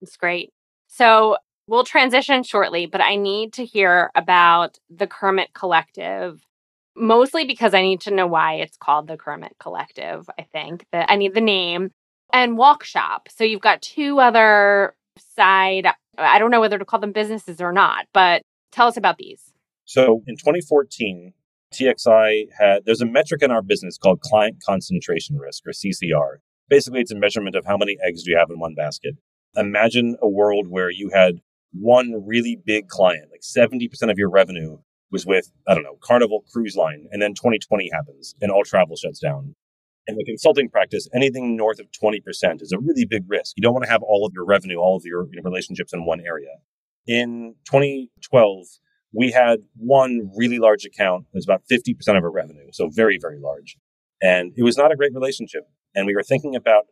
That's 0.00 0.16
great. 0.16 0.52
So 0.96 1.38
we'll 1.66 1.82
transition 1.82 2.44
shortly, 2.44 2.86
but 2.86 3.00
I 3.00 3.16
need 3.16 3.52
to 3.54 3.64
hear 3.64 4.12
about 4.14 4.78
the 4.88 5.08
Kermit 5.08 5.52
Collective. 5.52 6.40
Mostly 6.96 7.44
because 7.44 7.74
I 7.74 7.82
need 7.82 8.00
to 8.02 8.14
know 8.14 8.28
why 8.28 8.54
it's 8.54 8.76
called 8.76 9.08
the 9.08 9.16
Kermit 9.16 9.56
Collective. 9.58 10.30
I 10.38 10.42
think 10.42 10.86
that 10.92 11.10
I 11.10 11.16
need 11.16 11.34
the 11.34 11.40
name 11.40 11.90
and 12.32 12.56
Walk 12.56 12.84
Shop. 12.84 13.28
So 13.28 13.42
you've 13.42 13.60
got 13.60 13.82
two 13.82 14.20
other 14.20 14.94
side, 15.34 15.88
I 16.16 16.38
don't 16.38 16.52
know 16.52 16.60
whether 16.60 16.78
to 16.78 16.84
call 16.84 17.00
them 17.00 17.10
businesses 17.10 17.60
or 17.60 17.72
not, 17.72 18.06
but 18.12 18.42
tell 18.70 18.86
us 18.86 18.96
about 18.96 19.18
these. 19.18 19.52
So 19.84 20.22
in 20.28 20.36
2014, 20.36 21.32
TXI 21.72 22.46
had, 22.56 22.84
there's 22.84 23.00
a 23.00 23.06
metric 23.06 23.42
in 23.42 23.50
our 23.50 23.62
business 23.62 23.98
called 23.98 24.20
client 24.20 24.58
concentration 24.64 25.38
risk 25.38 25.64
or 25.66 25.72
CCR. 25.72 26.36
Basically, 26.68 27.00
it's 27.00 27.10
a 27.10 27.18
measurement 27.18 27.56
of 27.56 27.66
how 27.66 27.76
many 27.76 27.96
eggs 28.06 28.22
do 28.22 28.30
you 28.30 28.36
have 28.38 28.50
in 28.50 28.60
one 28.60 28.76
basket. 28.76 29.16
Imagine 29.56 30.16
a 30.20 30.28
world 30.28 30.66
where 30.68 30.90
you 30.90 31.10
had 31.12 31.40
one 31.72 32.24
really 32.26 32.56
big 32.64 32.88
client, 32.88 33.30
like 33.30 33.42
70% 33.42 34.10
of 34.10 34.18
your 34.18 34.30
revenue 34.30 34.78
was 35.10 35.26
with, 35.26 35.52
I 35.66 35.74
don't 35.74 35.82
know, 35.82 35.98
Carnival 36.00 36.44
Cruise 36.52 36.76
Line. 36.76 37.06
And 37.10 37.20
then 37.20 37.34
2020 37.34 37.90
happens 37.92 38.34
and 38.40 38.50
all 38.50 38.64
travel 38.64 38.96
shuts 38.96 39.18
down. 39.18 39.54
In 40.06 40.16
the 40.16 40.24
consulting 40.24 40.68
practice, 40.68 41.08
anything 41.14 41.56
north 41.56 41.78
of 41.78 41.86
20% 41.90 42.60
is 42.60 42.72
a 42.72 42.78
really 42.78 43.06
big 43.06 43.24
risk. 43.26 43.54
You 43.56 43.62
don't 43.62 43.72
want 43.72 43.84
to 43.84 43.90
have 43.90 44.02
all 44.02 44.26
of 44.26 44.32
your 44.34 44.44
revenue, 44.44 44.76
all 44.76 44.96
of 44.96 45.04
your 45.04 45.26
relationships 45.42 45.92
in 45.92 46.04
one 46.04 46.20
area. 46.20 46.58
In 47.06 47.54
2012, 47.64 48.66
we 49.12 49.30
had 49.30 49.60
one 49.76 50.30
really 50.36 50.58
large 50.58 50.84
account. 50.84 51.26
It 51.32 51.36
was 51.36 51.44
about 51.44 51.62
50% 51.70 51.94
of 52.18 52.24
our 52.24 52.30
revenue. 52.30 52.68
So 52.72 52.88
very, 52.88 53.18
very 53.18 53.38
large. 53.38 53.76
And 54.20 54.52
it 54.56 54.62
was 54.62 54.76
not 54.76 54.92
a 54.92 54.96
great 54.96 55.14
relationship. 55.14 55.68
And 55.94 56.06
we 56.06 56.14
were 56.14 56.22
thinking 56.22 56.56
about 56.56 56.84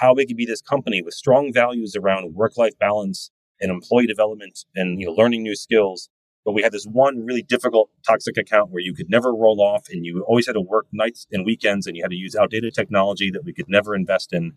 how 0.00 0.14
we 0.14 0.26
could 0.26 0.36
be 0.36 0.46
this 0.46 0.62
company 0.62 1.02
with 1.02 1.14
strong 1.14 1.52
values 1.52 1.96
around 1.96 2.34
work-life 2.34 2.78
balance 2.78 3.30
and 3.60 3.70
employee 3.70 4.06
development 4.06 4.64
and 4.74 5.00
you 5.00 5.06
know 5.06 5.12
learning 5.12 5.42
new 5.42 5.56
skills. 5.56 6.08
But 6.44 6.52
we 6.52 6.62
had 6.62 6.72
this 6.72 6.86
one 6.86 7.26
really 7.26 7.42
difficult 7.42 7.90
toxic 8.06 8.38
account 8.38 8.70
where 8.70 8.82
you 8.82 8.94
could 8.94 9.10
never 9.10 9.34
roll 9.34 9.60
off 9.60 9.86
and 9.90 10.06
you 10.06 10.24
always 10.26 10.46
had 10.46 10.54
to 10.54 10.60
work 10.60 10.86
nights 10.92 11.26
and 11.30 11.44
weekends 11.44 11.86
and 11.86 11.96
you 11.96 12.02
had 12.02 12.10
to 12.10 12.16
use 12.16 12.34
outdated 12.34 12.74
technology 12.74 13.30
that 13.30 13.44
we 13.44 13.52
could 13.52 13.68
never 13.68 13.94
invest 13.94 14.32
in. 14.32 14.52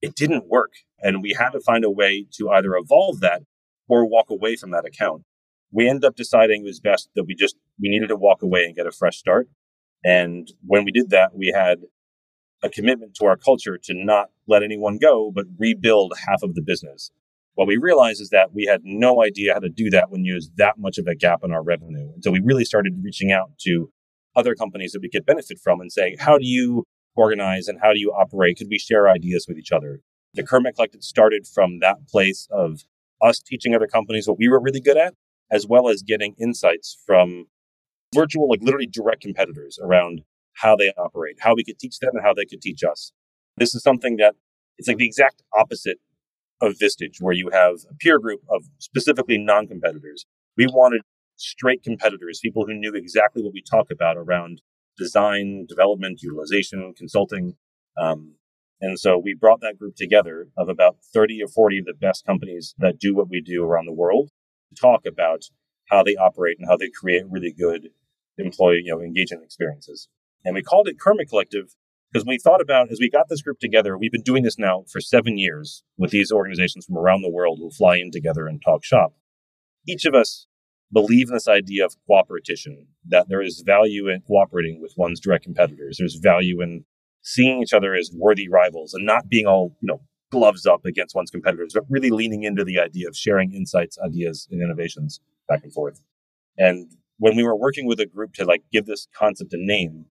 It 0.00 0.14
didn't 0.14 0.48
work. 0.48 0.72
And 1.00 1.22
we 1.22 1.34
had 1.38 1.50
to 1.50 1.60
find 1.60 1.84
a 1.84 1.90
way 1.90 2.26
to 2.34 2.50
either 2.50 2.74
evolve 2.76 3.20
that 3.20 3.42
or 3.88 4.08
walk 4.08 4.30
away 4.30 4.56
from 4.56 4.70
that 4.70 4.86
account 4.86 5.24
we 5.74 5.88
ended 5.88 6.04
up 6.04 6.14
deciding 6.14 6.62
it 6.62 6.64
was 6.64 6.80
best 6.80 7.10
that 7.16 7.24
we 7.24 7.34
just 7.34 7.56
we 7.80 7.88
needed 7.88 8.08
to 8.08 8.16
walk 8.16 8.42
away 8.42 8.64
and 8.64 8.76
get 8.76 8.86
a 8.86 8.92
fresh 8.92 9.18
start. 9.18 9.48
And 10.04 10.48
when 10.64 10.84
we 10.84 10.92
did 10.92 11.10
that, 11.10 11.34
we 11.34 11.52
had 11.54 11.80
a 12.64 12.70
commitment 12.70 13.14
to 13.16 13.26
our 13.26 13.36
culture 13.36 13.78
to 13.84 13.92
not 13.94 14.30
let 14.48 14.62
anyone 14.62 14.96
go, 14.98 15.30
but 15.32 15.44
rebuild 15.58 16.14
half 16.26 16.42
of 16.42 16.54
the 16.54 16.62
business. 16.62 17.10
What 17.54 17.68
we 17.68 17.76
realized 17.76 18.20
is 18.20 18.30
that 18.30 18.52
we 18.52 18.64
had 18.64 18.80
no 18.82 19.22
idea 19.22 19.52
how 19.52 19.60
to 19.60 19.68
do 19.68 19.90
that 19.90 20.10
when 20.10 20.24
you 20.24 20.34
was 20.34 20.50
that 20.56 20.78
much 20.78 20.98
of 20.98 21.06
a 21.06 21.14
gap 21.14 21.40
in 21.44 21.52
our 21.52 21.62
revenue. 21.62 22.10
And 22.14 22.24
so 22.24 22.32
we 22.32 22.40
really 22.42 22.64
started 22.64 22.94
reaching 23.02 23.30
out 23.30 23.50
to 23.60 23.90
other 24.34 24.54
companies 24.54 24.92
that 24.92 25.02
we 25.02 25.10
could 25.10 25.26
benefit 25.26 25.58
from 25.62 25.80
and 25.80 25.92
say, 25.92 26.16
how 26.18 26.38
do 26.38 26.46
you 26.46 26.84
organize 27.14 27.68
and 27.68 27.78
how 27.80 27.92
do 27.92 28.00
you 28.00 28.10
operate? 28.10 28.56
Could 28.56 28.68
we 28.70 28.78
share 28.78 29.08
ideas 29.08 29.44
with 29.46 29.58
each 29.58 29.70
other? 29.70 30.00
The 30.32 30.42
Kermit 30.42 30.74
Collective 30.74 31.04
started 31.04 31.46
from 31.46 31.78
that 31.80 32.08
place 32.08 32.48
of 32.50 32.80
us 33.22 33.38
teaching 33.38 33.74
other 33.74 33.86
companies 33.86 34.26
what 34.26 34.38
we 34.38 34.48
were 34.48 34.60
really 34.60 34.80
good 34.80 34.96
at, 34.96 35.14
as 35.52 35.66
well 35.66 35.88
as 35.88 36.02
getting 36.02 36.34
insights 36.40 36.96
from 37.06 37.44
virtual, 38.12 38.48
like 38.48 38.62
literally 38.62 38.88
direct 38.88 39.20
competitors 39.20 39.78
around 39.80 40.22
how 40.54 40.76
they 40.76 40.92
operate, 40.96 41.36
how 41.40 41.54
we 41.54 41.64
could 41.64 41.78
teach 41.78 41.98
them 41.98 42.10
and 42.14 42.24
how 42.24 42.34
they 42.34 42.44
could 42.44 42.60
teach 42.60 42.82
us. 42.82 43.12
This 43.56 43.74
is 43.74 43.82
something 43.82 44.16
that 44.16 44.34
it's 44.78 44.88
like 44.88 44.98
the 44.98 45.06
exact 45.06 45.42
opposite 45.56 45.98
of 46.60 46.74
Vistage, 46.74 47.20
where 47.20 47.34
you 47.34 47.50
have 47.52 47.76
a 47.90 47.94
peer 47.94 48.18
group 48.18 48.40
of 48.48 48.64
specifically 48.78 49.38
non 49.38 49.66
competitors. 49.66 50.26
We 50.56 50.66
wanted 50.66 51.02
straight 51.36 51.82
competitors, 51.82 52.40
people 52.42 52.66
who 52.66 52.74
knew 52.74 52.94
exactly 52.94 53.42
what 53.42 53.52
we 53.52 53.62
talk 53.62 53.90
about 53.90 54.16
around 54.16 54.62
design, 54.96 55.66
development, 55.68 56.22
utilization, 56.22 56.94
consulting. 56.96 57.56
Um, 58.00 58.34
and 58.80 58.98
so 58.98 59.18
we 59.18 59.34
brought 59.34 59.60
that 59.60 59.78
group 59.78 59.96
together 59.96 60.48
of 60.56 60.68
about 60.68 60.96
30 61.12 61.42
or 61.42 61.48
40 61.48 61.80
of 61.80 61.84
the 61.86 61.94
best 61.94 62.24
companies 62.24 62.74
that 62.78 62.98
do 62.98 63.14
what 63.14 63.28
we 63.28 63.40
do 63.40 63.64
around 63.64 63.86
the 63.86 63.92
world 63.92 64.30
to 64.68 64.80
talk 64.80 65.06
about 65.06 65.44
how 65.88 66.02
they 66.02 66.16
operate 66.16 66.58
and 66.58 66.68
how 66.68 66.76
they 66.76 66.90
create 66.90 67.24
really 67.28 67.52
good 67.52 67.88
employee, 68.38 68.82
you 68.84 68.94
know, 68.94 69.00
engagement 69.00 69.44
experiences. 69.44 70.08
And 70.44 70.54
we 70.54 70.62
called 70.62 70.88
it 70.88 71.00
Kermit 71.00 71.28
Collective 71.28 71.74
because 72.12 72.26
we 72.26 72.38
thought 72.38 72.60
about 72.60 72.92
as 72.92 72.98
we 73.00 73.10
got 73.10 73.28
this 73.28 73.42
group 73.42 73.58
together, 73.58 73.98
we've 73.98 74.12
been 74.12 74.22
doing 74.22 74.42
this 74.42 74.58
now 74.58 74.84
for 74.90 75.00
seven 75.00 75.36
years 75.36 75.82
with 75.96 76.10
these 76.10 76.30
organizations 76.30 76.84
from 76.86 76.96
around 76.96 77.22
the 77.22 77.30
world 77.30 77.58
who 77.60 77.70
fly 77.70 77.96
in 77.96 78.10
together 78.10 78.46
and 78.46 78.62
talk 78.62 78.84
shop. 78.84 79.14
Each 79.88 80.04
of 80.04 80.14
us 80.14 80.46
believe 80.92 81.28
in 81.28 81.34
this 81.34 81.48
idea 81.48 81.84
of 81.84 81.96
cooperation, 82.06 82.86
that 83.08 83.28
there 83.28 83.42
is 83.42 83.62
value 83.66 84.08
in 84.08 84.20
cooperating 84.20 84.80
with 84.80 84.94
one's 84.96 85.18
direct 85.18 85.44
competitors. 85.44 85.96
There's 85.98 86.14
value 86.14 86.62
in 86.62 86.84
seeing 87.22 87.62
each 87.62 87.72
other 87.72 87.94
as 87.94 88.12
worthy 88.14 88.48
rivals 88.48 88.94
and 88.94 89.04
not 89.04 89.28
being 89.28 89.46
all, 89.46 89.76
you 89.80 89.88
know, 89.88 90.00
gloves 90.30 90.66
up 90.66 90.84
against 90.84 91.14
one's 91.14 91.30
competitors, 91.30 91.72
but 91.74 91.84
really 91.88 92.10
leaning 92.10 92.44
into 92.44 92.64
the 92.64 92.78
idea 92.78 93.08
of 93.08 93.16
sharing 93.16 93.52
insights, 93.52 93.98
ideas, 93.98 94.46
and 94.50 94.62
innovations 94.62 95.20
back 95.48 95.64
and 95.64 95.72
forth. 95.72 96.00
And 96.56 96.92
when 97.18 97.36
we 97.36 97.42
were 97.42 97.56
working 97.56 97.86
with 97.86 98.00
a 98.00 98.06
group 98.06 98.34
to 98.34 98.44
like 98.44 98.62
give 98.72 98.86
this 98.86 99.08
concept 99.16 99.52
a 99.52 99.58
name, 99.58 100.06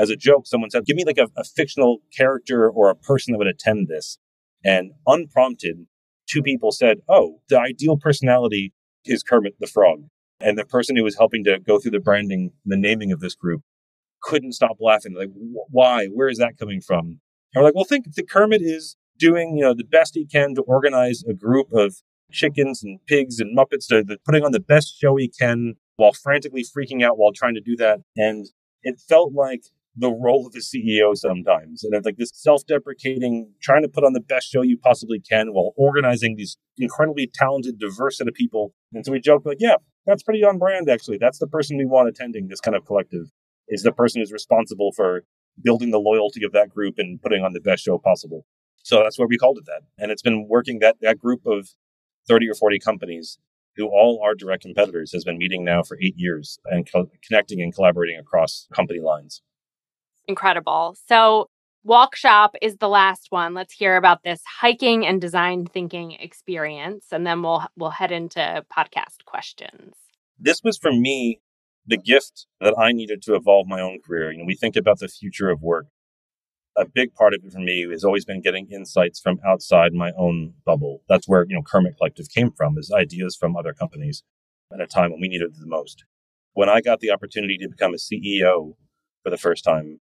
as 0.00 0.10
a 0.10 0.16
joke, 0.16 0.46
someone 0.46 0.70
said, 0.70 0.86
give 0.86 0.96
me 0.96 1.04
like 1.04 1.18
a, 1.18 1.28
a 1.36 1.44
fictional 1.44 1.98
character 2.16 2.68
or 2.68 2.88
a 2.88 2.96
person 2.96 3.32
that 3.32 3.38
would 3.38 3.46
attend 3.46 3.88
this. 3.88 4.18
And 4.64 4.92
unprompted, 5.06 5.86
two 6.26 6.42
people 6.42 6.72
said, 6.72 6.98
Oh, 7.08 7.40
the 7.48 7.60
ideal 7.60 7.96
personality 7.96 8.72
is 9.04 9.22
Kermit 9.22 9.56
the 9.60 9.66
Frog. 9.66 10.04
And 10.40 10.56
the 10.56 10.64
person 10.64 10.96
who 10.96 11.04
was 11.04 11.18
helping 11.18 11.44
to 11.44 11.58
go 11.60 11.78
through 11.78 11.90
the 11.90 12.00
branding, 12.00 12.52
the 12.64 12.78
naming 12.78 13.12
of 13.12 13.20
this 13.20 13.34
group, 13.34 13.60
couldn't 14.22 14.52
stop 14.52 14.78
laughing. 14.80 15.14
Like, 15.14 15.30
why? 15.70 16.06
Where 16.06 16.28
is 16.28 16.38
that 16.38 16.58
coming 16.58 16.80
from? 16.80 17.20
And 17.54 17.62
we're 17.62 17.64
like, 17.64 17.74
well, 17.74 17.84
think 17.84 18.14
the 18.14 18.22
Kermit 18.22 18.62
is 18.62 18.96
doing, 19.18 19.56
you 19.56 19.64
know, 19.64 19.74
the 19.74 19.84
best 19.84 20.14
he 20.14 20.26
can 20.26 20.54
to 20.54 20.62
organize 20.62 21.22
a 21.28 21.34
group 21.34 21.72
of 21.72 21.96
chickens 22.32 22.82
and 22.82 23.00
pigs 23.06 23.38
and 23.38 23.56
Muppets 23.56 23.86
to, 23.88 24.02
to 24.04 24.18
putting 24.24 24.44
on 24.44 24.52
the 24.52 24.60
best 24.60 24.98
show 24.98 25.16
he 25.16 25.28
can 25.28 25.74
while 25.96 26.12
frantically 26.12 26.64
freaking 26.64 27.04
out 27.04 27.18
while 27.18 27.32
trying 27.32 27.54
to 27.54 27.60
do 27.60 27.76
that. 27.76 28.00
And 28.16 28.46
it 28.82 28.98
felt 28.98 29.34
like 29.34 29.64
the 29.96 30.10
role 30.10 30.46
of 30.46 30.52
the 30.52 30.60
CEO 30.60 31.16
sometimes. 31.16 31.82
And 31.84 31.94
it's 31.94 32.06
like 32.06 32.16
this 32.16 32.30
self 32.34 32.64
deprecating, 32.66 33.52
trying 33.60 33.82
to 33.82 33.88
put 33.88 34.04
on 34.04 34.12
the 34.12 34.20
best 34.20 34.50
show 34.50 34.62
you 34.62 34.78
possibly 34.78 35.20
can 35.20 35.48
while 35.52 35.72
organizing 35.76 36.36
these 36.36 36.56
incredibly 36.78 37.30
talented, 37.32 37.78
diverse 37.78 38.18
set 38.18 38.28
of 38.28 38.34
people. 38.34 38.72
And 38.92 39.04
so 39.04 39.12
we 39.12 39.20
joke 39.20 39.42
like, 39.44 39.58
yeah, 39.60 39.76
that's 40.06 40.22
pretty 40.22 40.44
on 40.44 40.58
brand, 40.58 40.88
actually. 40.88 41.18
That's 41.18 41.38
the 41.38 41.46
person 41.46 41.76
we 41.76 41.86
want 41.86 42.08
attending 42.08 42.48
this 42.48 42.60
kind 42.60 42.76
of 42.76 42.84
collective, 42.86 43.26
is 43.68 43.82
the 43.82 43.92
person 43.92 44.20
who's 44.20 44.32
responsible 44.32 44.92
for 44.92 45.24
building 45.62 45.90
the 45.90 45.98
loyalty 45.98 46.44
of 46.44 46.52
that 46.52 46.70
group 46.70 46.94
and 46.98 47.20
putting 47.20 47.44
on 47.44 47.52
the 47.52 47.60
best 47.60 47.84
show 47.84 47.98
possible. 47.98 48.46
So 48.82 49.02
that's 49.02 49.18
why 49.18 49.26
we 49.28 49.36
called 49.36 49.58
it 49.58 49.66
that. 49.66 49.82
And 49.98 50.10
it's 50.10 50.22
been 50.22 50.46
working 50.48 50.78
that, 50.78 50.96
that 51.02 51.18
group 51.18 51.42
of 51.46 51.68
30 52.28 52.48
or 52.48 52.54
40 52.54 52.78
companies 52.78 53.38
who 53.76 53.86
all 53.86 54.20
are 54.24 54.34
direct 54.34 54.62
competitors 54.62 55.12
has 55.12 55.24
been 55.24 55.38
meeting 55.38 55.64
now 55.64 55.82
for 55.82 55.98
eight 56.02 56.14
years 56.16 56.58
and 56.66 56.90
co- 56.90 57.10
connecting 57.26 57.60
and 57.60 57.74
collaborating 57.74 58.18
across 58.18 58.66
company 58.74 59.00
lines. 59.00 59.42
Incredible. 60.30 60.96
So, 61.08 61.48
Walk 61.82 62.14
Shop 62.14 62.54
is 62.62 62.76
the 62.76 62.88
last 62.88 63.26
one. 63.30 63.52
Let's 63.52 63.72
hear 63.72 63.96
about 63.96 64.22
this 64.22 64.40
hiking 64.60 65.04
and 65.04 65.20
design 65.20 65.66
thinking 65.66 66.12
experience, 66.12 67.06
and 67.10 67.26
then 67.26 67.42
we'll 67.42 67.64
we'll 67.76 67.90
head 67.90 68.12
into 68.12 68.64
podcast 68.72 69.24
questions. 69.24 69.94
This 70.38 70.60
was 70.62 70.78
for 70.78 70.92
me 70.92 71.40
the 71.84 71.96
gift 71.96 72.46
that 72.60 72.78
I 72.78 72.92
needed 72.92 73.22
to 73.22 73.34
evolve 73.34 73.66
my 73.66 73.80
own 73.80 73.98
career. 74.06 74.30
You 74.30 74.38
know, 74.38 74.44
we 74.44 74.54
think 74.54 74.76
about 74.76 75.00
the 75.00 75.08
future 75.08 75.50
of 75.50 75.62
work. 75.62 75.86
A 76.76 76.86
big 76.86 77.12
part 77.12 77.34
of 77.34 77.40
it 77.44 77.52
for 77.52 77.58
me 77.58 77.84
has 77.90 78.04
always 78.04 78.24
been 78.24 78.40
getting 78.40 78.68
insights 78.70 79.18
from 79.18 79.40
outside 79.44 79.92
my 79.92 80.12
own 80.16 80.54
bubble. 80.64 81.02
That's 81.08 81.26
where 81.26 81.44
you 81.48 81.56
know 81.56 81.62
Kermit 81.62 81.96
Collective 81.96 82.28
came 82.28 82.52
from, 82.52 82.78
is 82.78 82.92
ideas 82.96 83.34
from 83.34 83.56
other 83.56 83.72
companies 83.72 84.22
at 84.72 84.80
a 84.80 84.86
time 84.86 85.10
when 85.10 85.20
we 85.20 85.26
needed 85.26 85.56
the 85.58 85.66
most. 85.66 86.04
When 86.52 86.68
I 86.68 86.80
got 86.82 87.00
the 87.00 87.10
opportunity 87.10 87.58
to 87.58 87.68
become 87.68 87.94
a 87.94 87.96
CEO 87.96 88.74
for 89.24 89.30
the 89.30 89.38
first 89.38 89.64
time, 89.64 89.98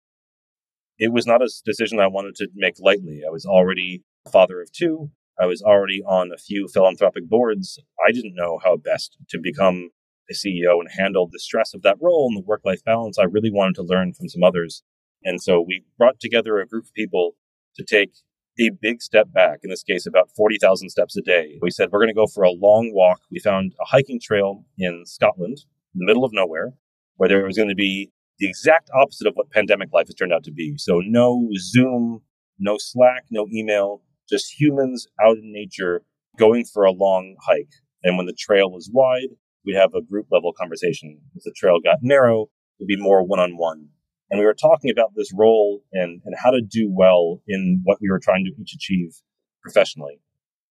it 0.99 1.13
was 1.13 1.25
not 1.25 1.41
a 1.41 1.49
decision 1.65 1.99
I 1.99 2.07
wanted 2.07 2.35
to 2.35 2.49
make 2.55 2.75
lightly. 2.79 3.21
I 3.25 3.31
was 3.31 3.45
already 3.45 4.03
father 4.31 4.61
of 4.61 4.71
two. 4.71 5.09
I 5.39 5.45
was 5.45 5.61
already 5.61 6.03
on 6.05 6.31
a 6.33 6.37
few 6.37 6.67
philanthropic 6.67 7.29
boards. 7.29 7.79
I 8.05 8.11
didn't 8.11 8.35
know 8.35 8.59
how 8.63 8.75
best 8.75 9.17
to 9.29 9.39
become 9.41 9.91
a 10.29 10.33
CEO 10.33 10.79
and 10.79 10.89
handle 10.91 11.29
the 11.31 11.39
stress 11.39 11.73
of 11.73 11.81
that 11.83 11.97
role 12.01 12.27
and 12.27 12.37
the 12.37 12.45
work 12.45 12.61
life 12.65 12.83
balance. 12.83 13.17
I 13.17 13.23
really 13.23 13.49
wanted 13.51 13.75
to 13.75 13.83
learn 13.83 14.13
from 14.13 14.27
some 14.27 14.43
others. 14.43 14.83
And 15.23 15.41
so 15.41 15.63
we 15.65 15.83
brought 15.97 16.19
together 16.19 16.59
a 16.59 16.67
group 16.67 16.85
of 16.85 16.93
people 16.93 17.35
to 17.75 17.83
take 17.83 18.11
a 18.59 18.69
big 18.69 19.01
step 19.01 19.31
back, 19.31 19.59
in 19.63 19.69
this 19.69 19.83
case, 19.83 20.05
about 20.05 20.29
40,000 20.35 20.89
steps 20.89 21.15
a 21.15 21.21
day. 21.21 21.57
We 21.61 21.71
said, 21.71 21.89
we're 21.91 21.99
going 21.99 22.09
to 22.09 22.13
go 22.13 22.27
for 22.27 22.43
a 22.43 22.51
long 22.51 22.91
walk. 22.93 23.21
We 23.31 23.39
found 23.39 23.73
a 23.81 23.85
hiking 23.85 24.19
trail 24.21 24.65
in 24.77 25.03
Scotland, 25.05 25.59
in 25.95 25.99
the 25.99 26.05
middle 26.05 26.25
of 26.25 26.33
nowhere, 26.33 26.73
where 27.15 27.29
there 27.29 27.45
was 27.45 27.55
going 27.55 27.69
to 27.69 27.75
be 27.75 28.11
the 28.39 28.47
exact 28.47 28.89
opposite 28.93 29.27
of 29.27 29.35
what 29.35 29.51
pandemic 29.51 29.89
life 29.93 30.07
has 30.07 30.15
turned 30.15 30.33
out 30.33 30.43
to 30.45 30.51
be. 30.51 30.75
So 30.77 31.01
no 31.05 31.49
Zoom, 31.57 32.21
no 32.57 32.77
Slack, 32.77 33.25
no 33.29 33.47
email, 33.53 34.01
just 34.29 34.59
humans 34.59 35.07
out 35.21 35.37
in 35.37 35.51
nature 35.51 36.03
going 36.37 36.65
for 36.65 36.85
a 36.85 36.91
long 36.91 37.35
hike. 37.45 37.73
And 38.03 38.17
when 38.17 38.25
the 38.25 38.35
trail 38.37 38.71
was 38.71 38.89
wide, 38.91 39.35
we'd 39.65 39.75
have 39.75 39.93
a 39.93 40.01
group 40.01 40.27
level 40.31 40.53
conversation. 40.53 41.19
As 41.35 41.43
the 41.43 41.53
trail 41.55 41.79
got 41.83 41.97
narrow, 42.01 42.49
it'd 42.79 42.87
be 42.87 42.95
more 42.97 43.25
one 43.25 43.39
on 43.39 43.57
one. 43.57 43.89
And 44.31 44.39
we 44.39 44.45
were 44.45 44.53
talking 44.53 44.91
about 44.91 45.11
this 45.15 45.31
role 45.33 45.81
and, 45.91 46.21
and 46.23 46.35
how 46.41 46.51
to 46.51 46.61
do 46.61 46.89
well 46.89 47.41
in 47.47 47.81
what 47.83 47.97
we 47.99 48.09
were 48.09 48.19
trying 48.19 48.45
to 48.45 48.61
each 48.61 48.73
achieve 48.73 49.15
professionally. 49.61 50.21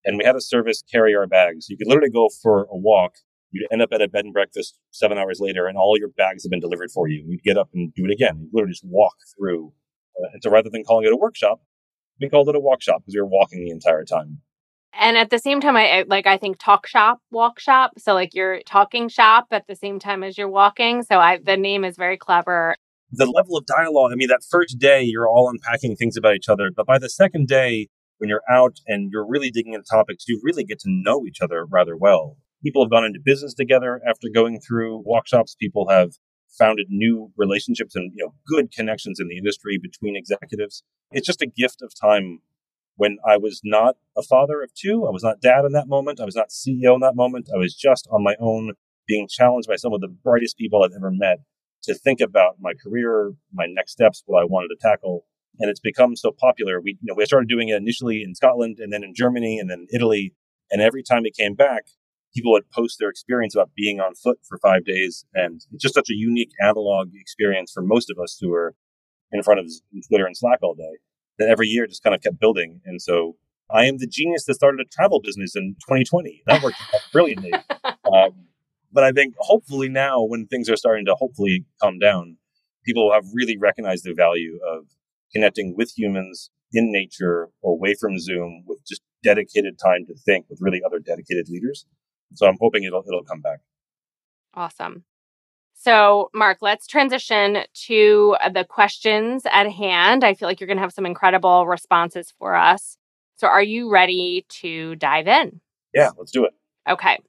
And 0.05 0.17
we 0.17 0.23
had 0.23 0.35
a 0.35 0.41
service 0.41 0.81
carry 0.89 1.13
our 1.13 1.27
bags. 1.27 1.67
You 1.69 1.77
could 1.77 1.87
literally 1.87 2.09
go 2.09 2.29
for 2.41 2.63
a 2.63 2.77
walk 2.77 3.15
You'd 3.51 3.67
end 3.71 3.81
up 3.81 3.89
at 3.91 4.01
a 4.01 4.07
bed 4.07 4.25
and 4.25 4.33
breakfast 4.33 4.77
seven 4.91 5.17
hours 5.17 5.39
later, 5.39 5.67
and 5.67 5.77
all 5.77 5.97
your 5.97 6.09
bags 6.09 6.43
have 6.43 6.51
been 6.51 6.59
delivered 6.59 6.91
for 6.91 7.07
you. 7.07 7.23
You'd 7.27 7.43
get 7.43 7.57
up 7.57 7.69
and 7.73 7.93
do 7.93 8.05
it 8.05 8.11
again. 8.11 8.39
You'd 8.39 8.53
literally 8.53 8.73
just 8.73 8.85
walk 8.85 9.15
through. 9.35 9.73
Uh, 10.17 10.29
and 10.33 10.43
so 10.43 10.51
rather 10.51 10.69
than 10.69 10.83
calling 10.83 11.05
it 11.05 11.13
a 11.13 11.17
workshop, 11.17 11.61
we 12.19 12.29
called 12.29 12.49
it 12.49 12.55
a 12.55 12.59
walk 12.59 12.81
shop 12.81 13.01
because 13.01 13.15
we 13.15 13.21
were 13.21 13.27
walking 13.27 13.63
the 13.63 13.71
entire 13.71 14.03
time. 14.03 14.41
And 14.93 15.17
at 15.17 15.29
the 15.29 15.39
same 15.39 15.61
time, 15.61 15.75
I 15.75 16.03
like 16.07 16.27
I 16.27 16.37
think 16.37 16.57
talk 16.59 16.87
shop, 16.87 17.19
walk 17.31 17.59
shop. 17.59 17.91
So 17.97 18.13
like 18.13 18.33
you're 18.33 18.61
talking 18.63 19.07
shop 19.07 19.47
at 19.51 19.65
the 19.67 19.75
same 19.75 19.99
time 19.99 20.23
as 20.23 20.37
you're 20.37 20.49
walking. 20.49 21.03
So 21.03 21.19
I 21.19 21.39
the 21.43 21.57
name 21.57 21.83
is 21.83 21.95
very 21.95 22.17
clever. 22.17 22.75
The 23.11 23.25
level 23.25 23.57
of 23.57 23.65
dialogue. 23.65 24.11
I 24.11 24.15
mean, 24.15 24.27
that 24.27 24.41
first 24.49 24.77
day 24.77 25.03
you're 25.03 25.27
all 25.27 25.49
unpacking 25.49 25.95
things 25.95 26.17
about 26.17 26.35
each 26.35 26.49
other, 26.49 26.69
but 26.75 26.85
by 26.85 26.99
the 26.99 27.09
second 27.09 27.47
day, 27.47 27.87
when 28.17 28.29
you're 28.29 28.43
out 28.51 28.77
and 28.87 29.09
you're 29.11 29.27
really 29.27 29.49
digging 29.49 29.73
into 29.73 29.85
topics, 29.89 30.25
you 30.27 30.39
really 30.43 30.63
get 30.63 30.79
to 30.79 30.89
know 30.89 31.25
each 31.27 31.41
other 31.41 31.65
rather 31.65 31.95
well. 31.95 32.37
People 32.63 32.83
have 32.83 32.91
gone 32.91 33.05
into 33.05 33.19
business 33.23 33.53
together 33.53 34.01
after 34.07 34.27
going 34.33 34.59
through 34.59 35.03
workshops. 35.05 35.55
People 35.55 35.89
have 35.89 36.11
founded 36.57 36.87
new 36.89 37.31
relationships 37.37 37.95
and 37.95 38.11
you 38.15 38.25
know 38.25 38.33
good 38.47 38.71
connections 38.71 39.19
in 39.19 39.27
the 39.27 39.37
industry 39.37 39.77
between 39.81 40.15
executives. 40.15 40.83
It's 41.11 41.27
just 41.27 41.41
a 41.41 41.47
gift 41.47 41.81
of 41.81 41.93
time 41.99 42.39
when 42.99 43.17
I 43.25 43.37
was 43.37 43.61
not 43.63 43.95
a 44.17 44.21
father 44.21 44.61
of 44.61 44.73
two. 44.73 45.05
I 45.07 45.11
was 45.11 45.23
not 45.23 45.39
dad 45.39 45.63
in 45.65 45.71
that 45.71 45.87
moment. 45.87 46.19
I 46.19 46.25
was 46.25 46.35
not 46.35 46.49
CEO 46.49 46.95
in 46.95 46.99
that 46.99 47.15
moment. 47.15 47.49
I 47.53 47.57
was 47.57 47.73
just 47.73 48.07
on 48.11 48.23
my 48.23 48.35
own, 48.39 48.73
being 49.07 49.27
challenged 49.29 49.69
by 49.69 49.77
some 49.77 49.93
of 49.93 50.01
the 50.01 50.09
brightest 50.09 50.57
people 50.57 50.83
I've 50.83 50.95
ever 50.95 51.09
met 51.09 51.39
to 51.83 51.95
think 51.95 52.19
about 52.19 52.57
my 52.59 52.73
career, 52.73 53.33
my 53.53 53.65
next 53.67 53.93
steps, 53.93 54.21
what 54.25 54.41
I 54.41 54.45
wanted 54.45 54.67
to 54.67 54.75
tackle. 54.81 55.25
And 55.59 55.69
it's 55.69 55.79
become 55.79 56.15
so 56.15 56.31
popular. 56.37 56.81
We, 56.81 56.97
you 57.01 57.07
know, 57.07 57.15
we 57.15 57.25
started 57.25 57.47
doing 57.47 57.69
it 57.69 57.77
initially 57.77 58.21
in 58.21 58.35
Scotland 58.35 58.79
and 58.79 58.91
then 58.91 59.03
in 59.03 59.13
Germany 59.15 59.59
and 59.59 59.69
then 59.69 59.87
Italy. 59.93 60.33
And 60.69 60.81
every 60.81 61.01
time 61.01 61.25
it 61.25 61.35
came 61.35 61.55
back, 61.55 61.85
people 62.33 62.51
would 62.51 62.69
post 62.71 62.97
their 62.99 63.09
experience 63.09 63.55
about 63.55 63.71
being 63.75 63.99
on 63.99 64.15
foot 64.15 64.39
for 64.47 64.57
five 64.59 64.85
days. 64.85 65.25
And 65.33 65.61
it's 65.71 65.83
just 65.83 65.95
such 65.95 66.09
a 66.09 66.15
unique 66.15 66.51
analog 66.61 67.09
experience 67.15 67.71
for 67.71 67.81
most 67.81 68.09
of 68.09 68.17
us 68.21 68.37
who 68.39 68.53
are 68.53 68.75
in 69.31 69.43
front 69.43 69.59
of 69.59 69.71
Twitter 70.07 70.25
and 70.25 70.37
Slack 70.37 70.59
all 70.61 70.75
day 70.75 70.97
that 71.37 71.49
every 71.49 71.67
year 71.67 71.87
just 71.87 72.03
kind 72.03 72.15
of 72.15 72.21
kept 72.21 72.39
building. 72.39 72.81
And 72.85 73.01
so 73.01 73.37
I 73.71 73.85
am 73.85 73.97
the 73.97 74.07
genius 74.07 74.45
that 74.45 74.55
started 74.55 74.81
a 74.81 74.89
travel 74.89 75.21
business 75.21 75.55
in 75.55 75.75
2020. 75.87 76.43
That 76.45 76.61
worked 76.61 76.77
brilliantly. 77.13 77.53
Um, 77.53 78.47
but 78.91 79.03
I 79.03 79.11
think 79.11 79.35
hopefully 79.37 79.89
now, 79.89 80.23
when 80.23 80.47
things 80.47 80.69
are 80.69 80.75
starting 80.75 81.05
to 81.05 81.15
hopefully 81.15 81.65
calm 81.81 81.99
down, 81.99 82.37
people 82.83 83.05
will 83.05 83.13
have 83.13 83.25
really 83.33 83.57
recognized 83.57 84.03
the 84.03 84.13
value 84.13 84.59
of 84.67 84.85
connecting 85.31 85.75
with 85.77 85.93
humans 85.95 86.49
in 86.73 86.91
nature 86.91 87.49
away 87.63 87.93
from 87.99 88.19
Zoom 88.19 88.63
with 88.65 88.79
just 88.87 89.01
dedicated 89.23 89.77
time 89.77 90.05
to 90.07 90.15
think 90.15 90.45
with 90.49 90.59
really 90.61 90.81
other 90.85 90.99
dedicated 90.99 91.49
leaders. 91.49 91.85
So 92.35 92.47
I'm 92.47 92.57
hoping 92.59 92.83
it'll 92.83 93.03
it'll 93.07 93.23
come 93.23 93.41
back. 93.41 93.59
Awesome. 94.53 95.03
So, 95.81 96.29
Mark, 96.33 96.57
let's 96.61 96.87
transition 96.87 97.59
to 97.85 98.35
uh, 98.41 98.49
the 98.49 98.65
questions 98.65 99.43
at 99.49 99.71
hand. 99.71 100.25
I 100.25 100.33
feel 100.33 100.49
like 100.49 100.59
you're 100.59 100.67
going 100.67 100.75
to 100.75 100.81
have 100.81 100.91
some 100.91 101.05
incredible 101.05 101.65
responses 101.67 102.33
for 102.37 102.53
us. 102.53 102.97
So, 103.37 103.47
are 103.47 103.63
you 103.63 103.89
ready 103.89 104.45
to 104.49 104.95
dive 104.97 105.27
in? 105.27 105.61
Yeah, 105.93 106.09
let's 106.17 106.31
do 106.31 106.43
it. 106.43 106.53
Okay. 106.89 107.19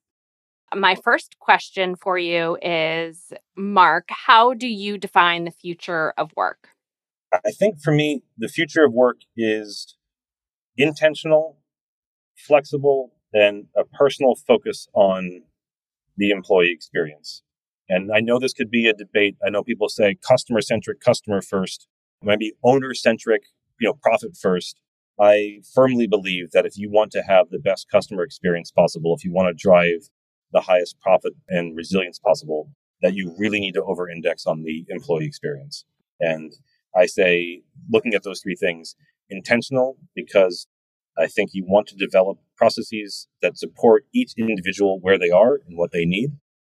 My 0.75 0.97
first 0.97 1.39
question 1.39 1.95
for 1.95 2.19
you 2.19 2.57
is 2.61 3.33
Mark, 3.57 4.07
how 4.09 4.55
do 4.55 4.67
you 4.67 4.99
define 4.99 5.45
the 5.45 5.51
future 5.53 6.13
of 6.17 6.33
work? 6.37 6.71
I 7.33 7.53
think 7.53 7.81
for 7.81 7.93
me, 7.93 8.23
the 8.37 8.49
future 8.49 8.85
of 8.85 8.93
work 8.93 9.19
is 9.37 9.97
intentional, 10.77 11.59
flexible, 12.37 13.13
and 13.33 13.67
a 13.77 13.85
personal 13.85 14.35
focus 14.35 14.89
on 14.95 15.43
the 16.17 16.31
employee 16.31 16.73
experience. 16.73 17.43
And 17.89 18.11
I 18.13 18.21
know 18.21 18.39
this 18.39 18.53
could 18.53 18.71
be 18.71 18.87
a 18.87 18.93
debate. 18.93 19.37
I 19.45 19.51
know 19.51 19.65
people 19.65 19.89
say 19.89 20.17
customer 20.27 20.61
centric, 20.61 21.01
customer 21.01 21.43
first, 21.43 21.89
maybe 22.23 22.53
owner 22.63 22.95
centric, 22.95 23.43
you 23.81 23.89
know, 23.89 23.95
profit 23.95 24.37
first. 24.41 24.81
I 25.21 25.61
firmly 25.75 26.07
believe 26.07 26.53
that 26.53 26.67
if 26.67 26.79
you 26.79 26.91
want 26.91 27.13
to 27.13 27.23
have 27.23 27.51
the 27.51 27.59
best 27.59 27.89
customer 27.91 28.23
experience 28.23 28.71
possible, 28.71 29.15
if 29.17 29.25
you 29.25 29.33
want 29.33 29.49
to 29.49 29.61
drive 29.61 30.09
the 30.53 30.61
highest 30.61 31.01
profit 31.01 31.35
and 31.49 31.77
resilience 31.77 32.19
possible, 32.19 32.71
that 33.03 33.15
you 33.15 33.35
really 33.39 33.61
need 33.61 33.75
to 33.75 33.83
over 33.83 34.09
index 34.09 34.47
on 34.47 34.63
the 34.63 34.85
employee 34.89 35.27
experience. 35.27 35.85
And 36.21 36.53
I 36.97 37.07
say, 37.07 37.63
looking 37.91 38.15
at 38.15 38.23
those 38.23 38.41
three 38.41 38.57
things, 38.57 38.95
intentional, 39.29 39.97
because 40.15 40.67
I 41.19 41.27
think 41.27 41.51
you 41.53 41.65
want 41.67 41.89
to 41.89 41.97
develop 41.97 42.39
processes 42.57 43.29
that 43.43 43.59
support 43.59 44.07
each 44.15 44.33
individual 44.39 44.99
where 45.01 45.19
they 45.19 45.31
are 45.31 45.61
and 45.67 45.77
what 45.77 45.93
they 45.93 46.05
need, 46.05 46.31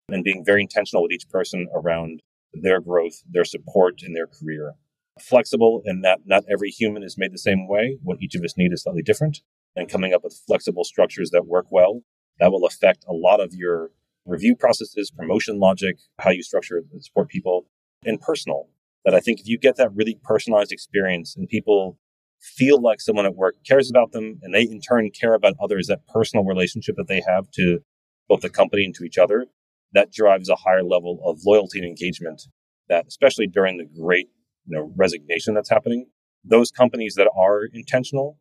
and 0.09 0.25
being 0.25 0.45
very 0.45 0.62
intentional 0.62 1.02
with 1.02 1.12
each 1.12 1.28
person 1.28 1.69
around 1.75 2.23
their 2.52 2.81
growth, 2.81 3.23
their 3.28 3.45
support 3.45 4.02
in 4.02 4.14
their 4.14 4.26
career. 4.26 4.75
Flexible 5.21 5.83
in 5.85 6.02
that 6.02 6.21
not 6.26 6.45
every 6.50 6.71
human 6.71 7.02
is 7.02 7.16
made 7.19 7.33
the 7.33 7.38
same 7.38 7.66
way. 7.66 7.99
What 8.02 8.19
each 8.21 8.35
of 8.35 8.43
us 8.45 8.57
need 8.57 8.73
is 8.73 8.83
slightly 8.83 9.02
different, 9.02 9.40
and 9.75 9.88
coming 9.88 10.12
up 10.12 10.25
with 10.25 10.40
flexible 10.47 10.85
structures 10.85 11.31
that 11.31 11.47
work 11.47 11.66
well 11.71 12.02
that 12.38 12.52
will 12.52 12.66
affect 12.66 13.05
a 13.09 13.12
lot 13.12 13.40
of 13.40 13.55
your 13.55 13.90
review 14.25 14.57
processes, 14.57 15.11
promotion 15.11 15.59
logic, 15.59 15.97
how 16.19 16.31
you 16.31 16.43
structure 16.43 16.83
and 16.93 17.05
support 17.05 17.28
people, 17.28 17.66
and 18.05 18.21
personal. 18.21 18.69
That 19.05 19.14
I 19.14 19.21
think 19.21 19.40
if 19.40 19.49
you 19.49 19.57
get 19.57 19.76
that 19.76 19.95
really 19.95 20.19
personalized 20.23 20.73
experience 20.73 21.37
and 21.37 21.49
people 21.49 21.99
feel 22.40 22.81
like 22.81 23.00
someone 23.00 23.26
at 23.26 23.35
work 23.35 23.57
cares 23.66 23.90
about 23.90 24.12
them 24.12 24.38
and 24.43 24.55
they 24.55 24.62
in 24.62 24.81
turn 24.81 25.11
care 25.11 25.35
about 25.35 25.55
others, 25.61 25.87
that 25.87 26.07
personal 26.07 26.45
relationship 26.45 26.97
that 26.97 27.09
they 27.09 27.23
have 27.26 27.50
to 27.52 27.81
both 28.28 28.40
the 28.40 28.50
company 28.50 28.85
and 28.85 28.95
to 28.95 29.05
each 29.05 29.19
other, 29.19 29.47
that 29.93 30.12
drives 30.12 30.49
a 30.49 30.57
higher 30.57 30.83
level 30.83 31.21
of 31.25 31.38
loyalty 31.47 31.78
and 31.78 31.87
engagement 31.87 32.43
that 32.88 33.07
especially 33.07 33.47
during 33.47 33.78
the 33.78 33.87
great 34.00 34.28
you 34.66 34.76
know, 34.76 34.93
resignation 34.97 35.55
that's 35.55 35.71
happening, 35.71 36.07
those 36.45 36.71
companies 36.71 37.14
that 37.14 37.28
are 37.37 37.64
intentional, 37.73 38.38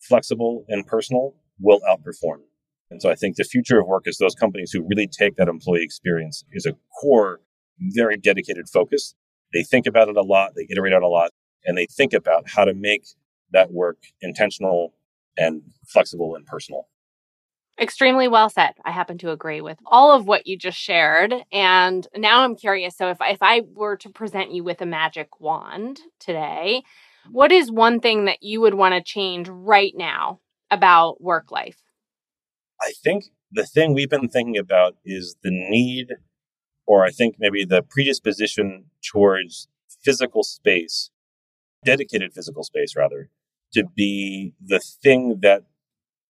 flexible, 0.00 0.64
and 0.68 0.86
personal 0.86 1.34
will 1.60 1.80
outperform. 1.88 2.40
And 2.90 3.02
so 3.02 3.10
I 3.10 3.14
think 3.14 3.36
the 3.36 3.44
future 3.44 3.80
of 3.80 3.86
work 3.86 4.04
is 4.06 4.18
those 4.18 4.34
companies 4.34 4.70
who 4.72 4.86
really 4.88 5.08
take 5.08 5.36
that 5.36 5.48
employee 5.48 5.82
experience 5.82 6.44
is 6.52 6.66
a 6.66 6.76
core, 7.00 7.40
very 7.80 8.16
dedicated 8.16 8.68
focus. 8.68 9.14
They 9.52 9.62
think 9.62 9.86
about 9.86 10.08
it 10.08 10.16
a 10.16 10.22
lot, 10.22 10.52
they 10.56 10.66
iterate 10.70 10.92
on 10.92 11.02
a 11.02 11.08
lot, 11.08 11.30
and 11.64 11.76
they 11.76 11.86
think 11.86 12.12
about 12.12 12.44
how 12.48 12.64
to 12.64 12.74
make 12.74 13.02
that 13.52 13.72
work 13.72 13.98
intentional 14.20 14.94
and 15.36 15.62
flexible 15.86 16.34
and 16.34 16.46
personal. 16.46 16.88
Extremely 17.78 18.26
well 18.26 18.48
said. 18.48 18.72
I 18.84 18.90
happen 18.90 19.18
to 19.18 19.32
agree 19.32 19.60
with 19.60 19.78
all 19.84 20.12
of 20.12 20.26
what 20.26 20.46
you 20.46 20.56
just 20.56 20.78
shared. 20.78 21.34
And 21.52 22.06
now 22.16 22.42
I'm 22.42 22.56
curious. 22.56 22.96
So, 22.96 23.10
if, 23.10 23.18
if 23.20 23.38
I 23.42 23.62
were 23.74 23.96
to 23.98 24.08
present 24.08 24.50
you 24.50 24.64
with 24.64 24.80
a 24.80 24.86
magic 24.86 25.40
wand 25.40 26.00
today, 26.18 26.84
what 27.30 27.52
is 27.52 27.70
one 27.70 28.00
thing 28.00 28.24
that 28.26 28.42
you 28.42 28.62
would 28.62 28.74
want 28.74 28.94
to 28.94 29.02
change 29.02 29.48
right 29.48 29.92
now 29.94 30.40
about 30.70 31.20
work 31.20 31.50
life? 31.50 31.82
I 32.80 32.92
think 33.04 33.24
the 33.52 33.66
thing 33.66 33.94
we've 33.94 34.10
been 34.10 34.28
thinking 34.28 34.56
about 34.56 34.96
is 35.04 35.36
the 35.42 35.50
need, 35.50 36.14
or 36.86 37.04
I 37.04 37.10
think 37.10 37.36
maybe 37.38 37.64
the 37.64 37.82
predisposition 37.82 38.86
towards 39.02 39.68
physical 40.02 40.42
space, 40.42 41.10
dedicated 41.84 42.32
physical 42.32 42.62
space 42.62 42.94
rather, 42.96 43.28
to 43.76 43.84
be 43.94 44.54
the 44.64 44.80
thing 45.02 45.40
that 45.42 45.62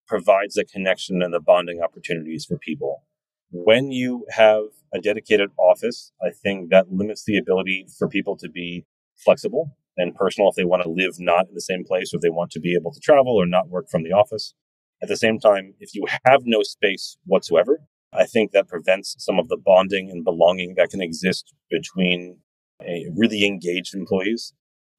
provides 0.06 0.54
the 0.54 0.64
connection 0.64 1.22
and 1.22 1.32
the 1.32 1.40
bonding 1.40 1.80
opportunities 1.80 2.44
for 2.44 2.58
people. 2.58 3.02
When 3.50 3.90
you 3.90 4.26
have 4.30 4.64
a 4.92 5.00
dedicated 5.00 5.50
office, 5.58 6.12
I 6.20 6.30
think 6.30 6.70
that 6.70 6.92
limits 6.92 7.24
the 7.24 7.38
ability 7.38 7.86
for 7.98 8.08
people 8.08 8.36
to 8.38 8.48
be 8.48 8.84
flexible 9.16 9.76
and 9.96 10.14
personal 10.14 10.50
if 10.50 10.56
they 10.56 10.64
want 10.64 10.82
to 10.82 10.90
live 10.90 11.14
not 11.18 11.48
in 11.48 11.54
the 11.54 11.60
same 11.60 11.84
place 11.84 12.12
or 12.12 12.16
if 12.16 12.22
they 12.22 12.30
want 12.30 12.50
to 12.52 12.60
be 12.60 12.74
able 12.74 12.92
to 12.92 13.00
travel 13.00 13.34
or 13.34 13.46
not 13.46 13.68
work 13.68 13.88
from 13.88 14.02
the 14.02 14.12
office. 14.12 14.54
At 15.02 15.08
the 15.08 15.16
same 15.16 15.38
time, 15.38 15.74
if 15.78 15.94
you 15.94 16.06
have 16.24 16.42
no 16.44 16.62
space 16.62 17.16
whatsoever, 17.24 17.80
I 18.12 18.24
think 18.24 18.52
that 18.52 18.68
prevents 18.68 19.14
some 19.18 19.38
of 19.38 19.48
the 19.48 19.56
bonding 19.56 20.10
and 20.10 20.24
belonging 20.24 20.74
that 20.76 20.90
can 20.90 21.00
exist 21.00 21.54
between 21.70 22.38
eh, 22.82 23.04
really 23.14 23.44
engaged 23.44 23.94
employees. 23.94 24.52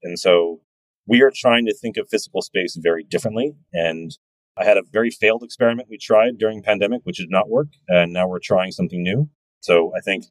And 0.03 0.17
so 0.19 0.62
we 1.08 1.22
are 1.22 1.32
trying 1.34 1.65
to 1.65 1.74
think 1.74 1.98
of 1.98 2.10
physical 2.10 2.41
space 2.41 2.78
very 2.80 3.04
differently. 3.04 3.56
And 3.74 4.12
I 4.58 4.65
had 4.65 4.78
a 4.78 4.84
very 4.84 5.10
failed 5.10 5.43
experiment 5.43 5.89
we 5.89 5.98
tried 5.98 6.38
during 6.38 6.62
pandemic, 6.62 7.02
which 7.04 7.17
did 7.17 7.30
not 7.30 7.50
work. 7.50 7.67
And 7.88 8.13
now 8.13 8.28
we're 8.28 8.39
trying 8.39 8.72
something 8.72 9.02
new. 9.02 9.30
So 9.62 9.91
I 9.96 10.02
think 10.02 10.26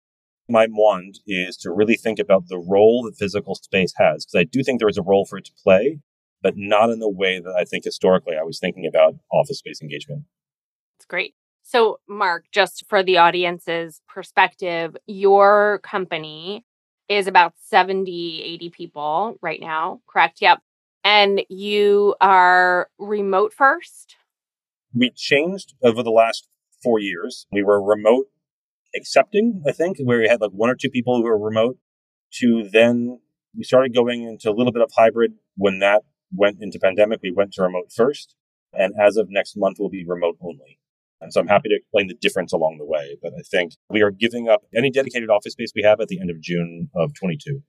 my 0.49 0.67
wand 0.71 1.19
is 1.27 1.57
to 1.59 1.71
really 1.71 1.97
think 1.97 2.19
about 2.19 2.49
the 2.49 2.59
role 2.59 3.03
that 3.05 3.17
physical 3.17 3.55
space 3.55 3.95
has, 3.97 4.25
because 4.25 4.41
I 4.41 4.45
do 4.45 4.63
think 4.63 4.79
there 4.79 4.89
is 4.89 4.99
a 4.99 5.03
role 5.03 5.25
for 5.25 5.39
it 5.39 5.45
to 5.47 5.53
play, 5.63 6.01
but 6.43 6.55
not 6.57 6.91
in 6.91 7.01
the 7.01 7.11
way 7.11 7.41
that 7.41 7.55
I 7.59 7.65
think 7.65 7.85
historically 7.85 8.37
I 8.37 8.45
was 8.45 8.61
thinking 8.61 8.87
about 8.87 9.15
office 9.33 9.59
space 9.59 9.81
engagement. 9.83 10.25
It's 10.99 11.07
great. 11.07 11.35
So, 11.63 11.99
Mark, 12.09 12.45
just 12.53 12.85
for 12.89 13.03
the 13.03 13.19
audience's 13.19 14.01
perspective, 14.09 14.97
your 15.07 15.81
company 15.83 16.65
is 17.09 17.27
about 17.27 17.55
70, 17.61 18.43
80 18.43 18.71
people 18.71 19.37
right 19.43 19.61
now, 19.61 20.01
correct? 20.09 20.41
Yep. 20.41 20.61
And 21.07 21.43
you 21.49 22.17
are 22.21 22.89
remote 22.99 23.53
first? 23.57 24.17
We 24.93 25.13
changed 25.15 25.75
over 25.81 26.03
the 26.03 26.11
last 26.11 26.49
four 26.83 26.99
years. 26.99 27.47
We 27.53 27.63
were 27.63 27.81
remote 27.81 28.27
accepting, 28.93 29.63
I 29.65 29.71
think, 29.71 29.99
where 30.03 30.19
we 30.19 30.27
had 30.27 30.41
like 30.41 30.51
one 30.51 30.69
or 30.69 30.75
two 30.75 30.91
people 30.91 31.17
who 31.17 31.23
were 31.23 31.39
remote, 31.39 31.79
to 32.41 32.69
then 32.73 33.21
we 33.57 33.63
started 33.63 33.95
going 33.95 34.25
into 34.25 34.51
a 34.51 34.57
little 34.57 34.73
bit 34.73 34.83
of 34.83 34.91
hybrid 34.97 35.35
when 35.57 35.79
that 35.79 36.03
went 36.35 36.57
into 36.61 36.81
pandemic, 36.81 37.21
we 37.23 37.31
went 37.31 37.53
to 37.53 37.63
remote 37.63 37.93
first. 37.95 38.35
And 38.73 38.93
as 39.01 39.17
of 39.17 39.29
next 39.31 39.57
month, 39.57 39.77
we'll 39.79 39.91
be 39.91 40.05
remote 40.05 40.39
only. 40.41 40.81
And 41.21 41.33
so 41.33 41.41
I'm 41.41 41.47
happy 41.47 41.69
to 41.69 41.77
explain 41.77 42.09
the 42.09 42.15
difference 42.15 42.53
along 42.53 42.79
the 42.79 42.85
way. 42.85 43.17
But 43.23 43.33
I 43.39 43.43
think 43.49 43.75
we 43.89 44.03
are 44.03 44.11
giving 44.11 44.49
up 44.49 44.63
any 44.77 44.91
dedicated 44.91 45.31
office 45.31 45.53
space 45.53 45.71
we 45.73 45.85
have 45.85 46.01
at 46.01 46.09
the 46.09 46.21
end 46.21 46.31
of 46.31 46.41
June 46.41 46.91
of 46.97 47.13
22. 47.15 47.63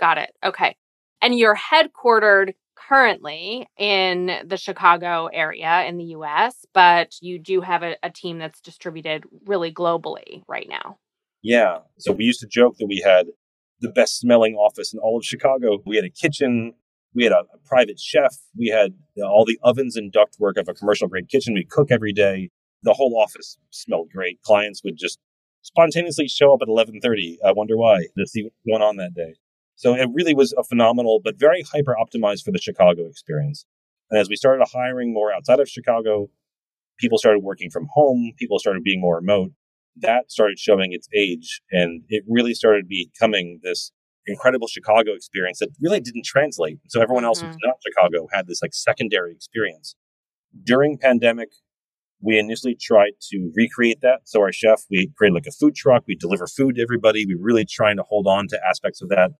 Got 0.00 0.18
it. 0.18 0.30
Okay. 0.44 0.74
And 1.20 1.38
you're 1.38 1.56
headquartered 1.56 2.54
currently 2.88 3.68
in 3.78 4.30
the 4.44 4.56
Chicago 4.56 5.28
area 5.32 5.84
in 5.84 5.98
the 5.98 6.04
US, 6.16 6.66
but 6.72 7.14
you 7.20 7.38
do 7.38 7.60
have 7.60 7.82
a, 7.82 7.96
a 8.02 8.10
team 8.10 8.38
that's 8.38 8.60
distributed 8.60 9.24
really 9.46 9.72
globally 9.72 10.42
right 10.48 10.68
now. 10.68 10.98
Yeah. 11.42 11.78
So 11.98 12.12
we 12.12 12.24
used 12.24 12.40
to 12.40 12.46
joke 12.46 12.76
that 12.78 12.86
we 12.86 13.02
had 13.04 13.26
the 13.80 13.90
best 13.90 14.18
smelling 14.18 14.54
office 14.54 14.92
in 14.92 15.00
all 15.00 15.18
of 15.18 15.24
Chicago. 15.24 15.82
We 15.84 15.96
had 15.96 16.04
a 16.04 16.10
kitchen 16.10 16.74
we 17.14 17.24
had 17.24 17.32
a, 17.32 17.40
a 17.40 17.58
private 17.66 17.98
chef. 17.98 18.34
We 18.56 18.68
had 18.68 18.94
you 19.14 19.22
know, 19.22 19.28
all 19.28 19.44
the 19.44 19.58
ovens 19.62 19.96
and 19.96 20.12
ductwork 20.12 20.56
of 20.56 20.68
a 20.68 20.74
commercial 20.74 21.08
grade 21.08 21.28
kitchen. 21.28 21.54
We 21.54 21.64
cook 21.64 21.88
every 21.90 22.12
day. 22.12 22.50
The 22.82 22.94
whole 22.94 23.18
office 23.20 23.58
smelled 23.70 24.10
great. 24.12 24.40
Clients 24.42 24.82
would 24.84 24.96
just 24.96 25.18
spontaneously 25.62 26.26
show 26.28 26.52
up 26.52 26.60
at 26.62 26.68
11:30. 26.68 27.36
I 27.44 27.52
wonder 27.52 27.76
why 27.76 28.06
to 28.18 28.26
see 28.26 28.42
what's 28.42 28.56
going 28.66 28.82
on 28.82 28.96
that 28.96 29.14
day. 29.14 29.34
So 29.82 29.94
it 29.96 30.08
really 30.14 30.32
was 30.32 30.54
a 30.56 30.62
phenomenal, 30.62 31.20
but 31.24 31.40
very 31.40 31.64
hyper 31.72 31.96
optimized 32.00 32.44
for 32.44 32.52
the 32.52 32.60
Chicago 32.60 33.08
experience. 33.08 33.66
And 34.10 34.20
as 34.20 34.28
we 34.28 34.36
started 34.36 34.64
hiring 34.72 35.12
more 35.12 35.32
outside 35.32 35.58
of 35.58 35.68
Chicago, 35.68 36.30
people 37.00 37.18
started 37.18 37.40
working 37.40 37.68
from 37.68 37.88
home. 37.92 38.30
People 38.38 38.60
started 38.60 38.84
being 38.84 39.00
more 39.00 39.16
remote. 39.16 39.50
That 39.96 40.30
started 40.30 40.60
showing 40.60 40.92
its 40.92 41.08
age, 41.12 41.60
and 41.72 42.04
it 42.08 42.22
really 42.28 42.54
started 42.54 42.86
becoming 42.88 43.58
this 43.64 43.90
incredible 44.24 44.68
Chicago 44.68 45.14
experience 45.14 45.58
that 45.58 45.70
really 45.80 46.00
didn't 46.00 46.26
translate. 46.26 46.78
So 46.88 47.02
everyone 47.02 47.24
else 47.24 47.40
mm-hmm. 47.40 47.48
who's 47.48 47.58
not 47.64 47.74
Chicago 47.84 48.28
had 48.32 48.46
this 48.46 48.62
like 48.62 48.74
secondary 48.74 49.32
experience. 49.32 49.96
During 50.62 50.96
pandemic, 50.96 51.48
we 52.20 52.38
initially 52.38 52.76
tried 52.80 53.14
to 53.32 53.50
recreate 53.56 54.00
that. 54.02 54.20
So 54.26 54.42
our 54.42 54.52
chef, 54.52 54.84
we 54.88 55.10
created 55.18 55.34
like 55.34 55.46
a 55.48 55.50
food 55.50 55.74
truck. 55.74 56.04
We 56.06 56.14
deliver 56.14 56.46
food 56.46 56.76
to 56.76 56.82
everybody. 56.82 57.26
We 57.26 57.34
really 57.34 57.64
trying 57.64 57.96
to 57.96 58.04
hold 58.04 58.28
on 58.28 58.46
to 58.46 58.60
aspects 58.64 59.02
of 59.02 59.08
that. 59.08 59.32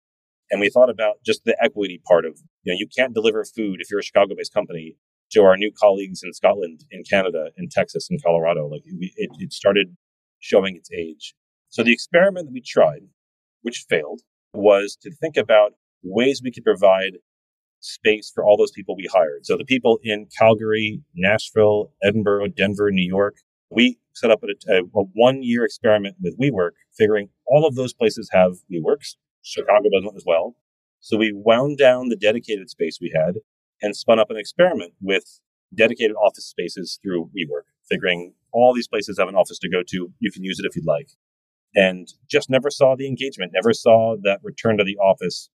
And 0.53 0.61
we 0.61 0.69
thought 0.69 0.91
about 0.91 1.17
just 1.25 1.45
the 1.45 1.57
equity 1.61 2.01
part 2.07 2.27
of, 2.27 2.39
you 2.63 2.73
know, 2.73 2.77
you 2.79 2.87
can't 2.87 3.15
deliver 3.15 3.45
food 3.45 3.81
if 3.81 3.91
you're 3.91 4.01
a 4.01 4.05
Chicago 4.05 4.35
based 4.37 4.53
company 4.55 4.97
to 5.33 5.43
our 5.43 5.57
new 5.57 5.73
colleagues 5.73 6.21
in 6.23 6.33
Scotland, 6.35 6.85
in 6.91 7.03
Canada, 7.09 7.47
in 7.57 7.69
Texas, 7.71 8.09
in 8.11 8.19
Colorado. 8.25 8.69
Like 8.69 8.83
it, 8.85 9.31
it 9.39 9.53
started 9.53 9.97
showing 10.39 10.77
its 10.77 10.91
age. 10.93 11.35
So 11.71 11.83
the 11.83 11.93
experiment 11.93 12.47
that 12.47 12.53
we 12.53 12.61
tried, 12.61 13.01
which 13.63 13.87
failed, 13.89 14.21
was 14.53 14.97
to 15.03 15.11
think 15.11 15.39
about 15.39 15.73
ways 16.03 16.43
we 16.45 16.53
could 16.53 16.65
provide 16.65 17.15
space 17.81 18.31
for 18.33 18.45
all 18.45 18.59
those 18.59 18.73
people 18.73 18.95
we 18.95 19.09
hired. 19.11 19.47
So 19.47 19.57
the 19.57 19.65
people 19.65 19.99
in 20.03 20.29
Calgary, 20.39 21.01
Nashville, 21.15 21.93
Edinburgh, 22.03 22.49
Denver, 22.49 22.91
New 22.91 23.07
York, 23.07 23.37
we 23.71 23.99
set 24.13 24.31
up 24.31 24.43
a, 24.43 24.73
a, 24.73 24.83
a 24.83 25.05
one 25.15 25.43
year 25.43 25.65
experiment 25.65 26.17
with 26.21 26.39
WeWork, 26.39 26.73
figuring 26.97 27.31
all 27.47 27.67
of 27.67 27.75
those 27.75 27.95
places 27.95 28.29
have 28.33 28.53
WeWorks. 28.71 29.17
Chicago 29.43 29.89
does 29.93 30.05
one 30.05 30.17
as 30.17 30.25
well. 30.27 30.57
So 31.01 31.17
we 31.17 31.33
wound 31.35 31.79
down 31.79 32.09
the 32.09 32.17
dedicated 32.17 32.71
space 32.71 32.99
we 33.01 33.13
had 33.15 33.37
and 33.81 33.97
spun 33.97 34.19
up 34.19 34.31
an 34.31 34.37
experiment 34.37 34.95
with 35.01 35.41
dedicated 35.75 36.17
office 36.17 36.47
spaces 36.47 36.99
through 37.03 37.31
WeWork, 37.37 37.67
figuring 37.91 38.35
all 38.53 38.73
these 38.75 38.89
places 38.89 39.19
have 39.19 39.29
an 39.29 39.35
office 39.35 39.59
to 39.59 39.69
go 39.69 39.83
to. 39.89 40.13
You 40.21 40.31
can 40.31 40.45
use 40.45 40.59
it 40.59 40.67
if 40.67 40.77
you'd 40.77 40.87
like. 40.87 41.11
And 41.75 42.07
just 42.31 42.51
never 42.51 42.71
saw 42.71 42.95
the 42.97 43.09
engagement, 43.09 43.53
never 43.55 43.73
saw 43.73 44.17
that 44.23 44.41
return 44.43 44.77
to 44.79 44.85
the 44.85 44.99
office 44.99 45.49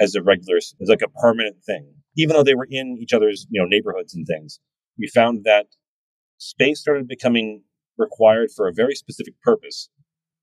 as 0.00 0.14
a 0.14 0.22
regular, 0.22 0.56
as 0.56 0.74
like 0.88 1.02
a 1.02 1.20
permanent 1.20 1.62
thing. 1.64 1.94
Even 2.16 2.34
though 2.34 2.42
they 2.42 2.54
were 2.54 2.66
in 2.68 2.96
each 3.00 3.12
other's, 3.12 3.46
you 3.50 3.60
know, 3.60 3.68
neighborhoods 3.68 4.14
and 4.14 4.26
things, 4.26 4.60
we 4.98 5.06
found 5.06 5.44
that 5.44 5.66
space 6.38 6.80
started 6.80 7.06
becoming 7.06 7.62
required 7.98 8.50
for 8.54 8.66
a 8.66 8.72
very 8.72 8.94
specific 8.94 9.34
purpose, 9.42 9.90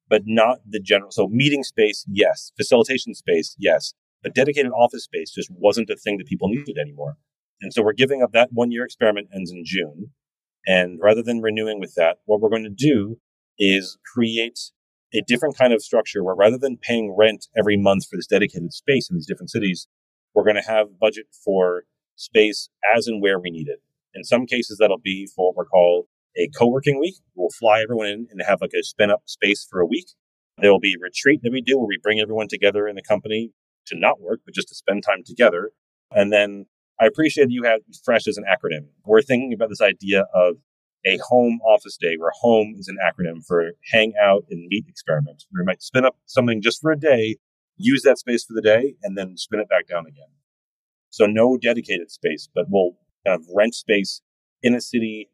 but 0.10 0.24
not 0.26 0.60
the 0.68 0.80
general. 0.80 1.12
So 1.12 1.28
meeting 1.28 1.64
space, 1.64 2.06
yes. 2.08 2.52
Facilitation 2.58 3.14
space, 3.14 3.56
yes. 3.60 3.94
But 4.24 4.34
dedicated 4.34 4.72
office 4.72 5.04
space 5.04 5.32
just 5.32 5.50
wasn't 5.52 5.90
a 5.90 5.96
thing 5.96 6.18
that 6.18 6.28
people 6.28 6.48
needed 6.50 6.78
anymore. 6.78 7.18
And 7.62 7.74
so 7.74 7.84
we're 7.84 7.94
giving 7.94 8.22
up 8.22 8.32
that 8.34 8.50
one 8.52 8.72
year 8.72 8.84
experiment 8.84 9.30
ends 9.34 9.52
in 9.52 9.64
June. 9.66 10.12
And 10.68 11.00
rather 11.02 11.22
than 11.22 11.42
renewing 11.42 11.80
with 11.80 11.94
that, 11.96 12.18
what 12.26 12.42
we're 12.42 12.50
going 12.50 12.64
to 12.64 12.70
do 12.70 13.18
is 13.58 13.98
create 14.14 14.60
a 15.14 15.22
different 15.26 15.58
kind 15.58 15.74
of 15.74 15.82
structure 15.82 16.24
where 16.24 16.36
rather 16.36 16.58
than 16.58 16.78
paying 16.78 17.16
rent 17.18 17.48
every 17.58 17.78
month 17.78 18.08
for 18.10 18.18
this 18.18 18.28
dedicated 18.28 18.74
space 18.74 19.10
in 19.10 19.16
these 19.16 19.28
different 19.28 19.52
cities, 19.52 19.88
we're 20.34 20.44
going 20.44 20.62
to 20.62 20.70
have 20.70 21.00
budget 21.00 21.28
for 21.44 21.84
space 22.16 22.70
as 22.96 23.08
and 23.08 23.22
where 23.22 23.40
we 23.40 23.52
need 23.52 23.68
it. 23.68 23.82
In 24.14 24.24
some 24.24 24.46
cases, 24.46 24.78
that'll 24.80 24.98
be 24.98 25.28
for 25.36 25.54
what 25.54 25.66
we 25.66 25.70
call 25.70 26.08
a 26.38 26.50
co-working 26.58 27.00
week. 27.00 27.16
We'll 27.36 27.50
fly 27.50 27.82
everyone 27.82 28.08
in 28.08 28.28
and 28.32 28.42
have 28.46 28.62
like 28.62 28.74
a 28.78 28.84
spin 28.84 29.12
up 29.12 29.24
space 29.26 29.66
for 29.70 29.80
a 29.80 29.86
week. 29.86 30.08
There 30.58 30.72
will 30.72 30.80
be 30.80 30.94
a 30.94 31.02
retreat 31.02 31.42
that 31.44 31.52
we 31.52 31.62
do 31.62 31.78
where 31.78 31.88
we 31.88 32.00
bring 32.02 32.20
everyone 32.20 32.48
together 32.48 32.88
in 32.88 32.96
the 32.96 33.02
company 33.02 33.52
to 33.88 33.98
not 33.98 34.22
work, 34.22 34.42
but 34.46 34.56
just 34.56 34.70
to 34.70 34.76
spend 34.76 35.04
time 35.04 35.24
together. 35.26 35.72
And 36.12 36.32
then 36.32 36.66
I 37.00 37.06
appreciate 37.06 37.50
you 37.50 37.64
had 37.64 37.82
fresh 38.04 38.28
as 38.28 38.38
an 38.38 38.46
acronym. 38.46 38.88
We're 39.04 39.22
thinking 39.22 39.54
about 39.54 39.70
this 39.70 39.82
idea 39.82 40.26
of 40.34 40.56
a 41.06 41.18
home 41.28 41.60
office 41.68 41.98
day 42.00 42.16
where 42.18 42.32
home 42.42 42.76
is 42.78 42.88
an 42.88 42.98
acronym 43.06 43.46
for 43.46 43.72
hang 43.92 44.14
out 44.22 44.46
and 44.50 44.68
meet 44.70 44.86
experiment. 44.88 45.44
We 45.54 45.64
might 45.64 45.84
spin 45.84 46.06
up 46.06 46.18
something 46.26 46.62
just 46.62 46.82
for 46.82 46.92
a 46.92 47.00
day, 47.00 47.38
use 47.78 48.02
that 48.04 48.18
space 48.18 48.46
for 48.46 48.54
the 48.54 48.62
day, 48.62 48.96
and 49.04 49.18
then 49.18 49.38
spin 49.38 49.60
it 49.60 49.70
back 49.70 49.88
down 49.88 50.08
again. 50.08 50.30
So 51.10 51.26
no 51.26 51.58
dedicated 51.58 52.12
space, 52.12 52.50
but 52.54 52.66
we'll 52.70 52.98
kind 53.26 53.40
of 53.40 53.46
rent 53.54 53.76
space 53.76 54.22
in 54.64 54.74
a 54.74 54.82
city 54.82 55.30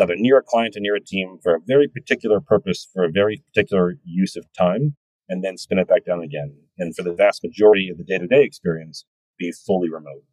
either 0.00 0.16
near 0.16 0.38
a 0.38 0.42
client 0.42 0.76
or 0.76 0.80
near 0.80 0.96
a 0.96 1.00
team 1.00 1.38
for 1.42 1.54
a 1.54 1.60
very 1.60 1.88
particular 1.88 2.40
purpose, 2.40 2.88
for 2.92 3.04
a 3.04 3.10
very 3.10 3.42
particular 3.52 3.96
use 4.04 4.36
of 4.36 4.46
time, 4.56 4.96
and 5.28 5.42
then 5.42 5.56
spin 5.56 5.78
it 5.78 5.88
back 5.88 6.04
down 6.04 6.22
again. 6.22 6.54
And 6.78 6.94
for 6.94 7.02
the 7.02 7.12
vast 7.12 7.42
majority 7.42 7.88
of 7.88 7.98
the 7.98 8.04
day 8.04 8.18
to 8.18 8.26
day 8.26 8.42
experience, 8.42 9.04
be 9.38 9.52
fully 9.52 9.90
remote. 9.90 10.24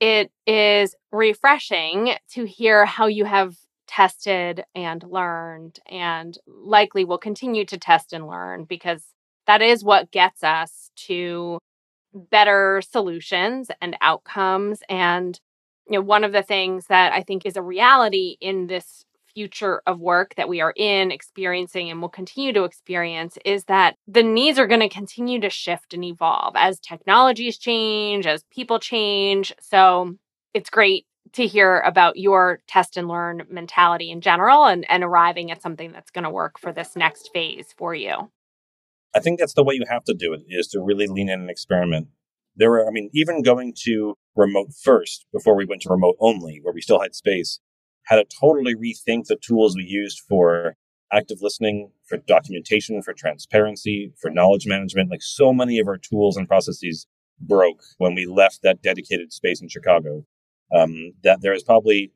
It 0.00 0.30
is 0.46 0.94
refreshing 1.10 2.14
to 2.32 2.44
hear 2.44 2.86
how 2.86 3.06
you 3.06 3.24
have 3.24 3.56
tested 3.88 4.64
and 4.74 5.02
learned 5.02 5.80
and 5.90 6.38
likely 6.46 7.04
will 7.04 7.18
continue 7.18 7.64
to 7.64 7.78
test 7.78 8.12
and 8.12 8.28
learn 8.28 8.64
because 8.64 9.02
that 9.46 9.62
is 9.62 9.82
what 9.82 10.10
gets 10.10 10.44
us 10.44 10.90
to 10.94 11.58
better 12.14 12.82
solutions 12.88 13.70
and 13.80 13.96
outcomes 14.00 14.80
and 14.88 15.40
you 15.88 15.98
know 15.98 16.02
one 16.02 16.24
of 16.24 16.32
the 16.32 16.42
things 16.42 16.86
that 16.86 17.12
i 17.12 17.22
think 17.22 17.44
is 17.44 17.56
a 17.56 17.62
reality 17.62 18.36
in 18.40 18.66
this 18.66 19.04
future 19.34 19.82
of 19.86 20.00
work 20.00 20.34
that 20.36 20.48
we 20.48 20.60
are 20.60 20.72
in 20.74 21.10
experiencing 21.10 21.90
and 21.90 22.00
will 22.00 22.08
continue 22.08 22.52
to 22.52 22.64
experience 22.64 23.38
is 23.44 23.64
that 23.64 23.94
the 24.08 24.22
needs 24.22 24.58
are 24.58 24.66
going 24.66 24.80
to 24.80 24.88
continue 24.88 25.40
to 25.40 25.50
shift 25.50 25.94
and 25.94 26.04
evolve 26.04 26.54
as 26.56 26.80
technologies 26.80 27.58
change 27.58 28.26
as 28.26 28.42
people 28.50 28.78
change 28.78 29.54
so 29.60 30.14
it's 30.54 30.70
great 30.70 31.06
to 31.32 31.46
hear 31.46 31.80
about 31.80 32.16
your 32.16 32.60
test 32.66 32.96
and 32.96 33.08
learn 33.08 33.42
mentality 33.50 34.10
in 34.10 34.20
general 34.20 34.64
and, 34.64 34.86
and 34.90 35.04
arriving 35.04 35.50
at 35.50 35.62
something 35.62 35.92
that's 35.92 36.10
going 36.10 36.24
to 36.24 36.30
work 36.30 36.58
for 36.58 36.72
this 36.72 36.96
next 36.96 37.30
phase 37.32 37.74
for 37.76 37.94
you. 37.94 38.30
I 39.14 39.20
think 39.20 39.38
that's 39.38 39.54
the 39.54 39.64
way 39.64 39.74
you 39.74 39.84
have 39.88 40.04
to 40.04 40.14
do 40.14 40.32
it 40.32 40.42
is 40.48 40.68
to 40.68 40.80
really 40.80 41.06
lean 41.06 41.28
in 41.28 41.40
and 41.40 41.50
experiment. 41.50 42.08
There 42.58 42.70
were, 42.70 42.86
I 42.86 42.90
mean, 42.90 43.08
even 43.14 43.42
going 43.42 43.72
to 43.84 44.14
remote 44.36 44.68
first 44.82 45.26
before 45.32 45.56
we 45.56 45.64
went 45.64 45.82
to 45.82 45.90
remote 45.90 46.16
only, 46.20 46.60
where 46.62 46.74
we 46.74 46.80
still 46.80 47.00
had 47.00 47.14
space, 47.14 47.60
had 48.06 48.16
to 48.16 48.36
totally 48.40 48.74
rethink 48.74 49.26
the 49.26 49.36
tools 49.40 49.76
we 49.76 49.84
used 49.84 50.20
for 50.28 50.74
active 51.12 51.38
listening, 51.40 51.92
for 52.06 52.18
documentation, 52.18 53.00
for 53.02 53.14
transparency, 53.14 54.12
for 54.20 54.30
knowledge 54.30 54.66
management. 54.66 55.10
Like 55.10 55.22
so 55.22 55.52
many 55.52 55.78
of 55.78 55.88
our 55.88 55.98
tools 55.98 56.36
and 56.36 56.48
processes 56.48 57.06
broke 57.40 57.80
when 57.98 58.14
we 58.14 58.26
left 58.26 58.60
that 58.62 58.82
dedicated 58.82 59.32
space 59.32 59.62
in 59.62 59.68
Chicago 59.68 60.24
um, 60.74 61.12
that 61.22 61.40
there 61.40 61.54
is 61.54 61.62
probably 61.62 62.12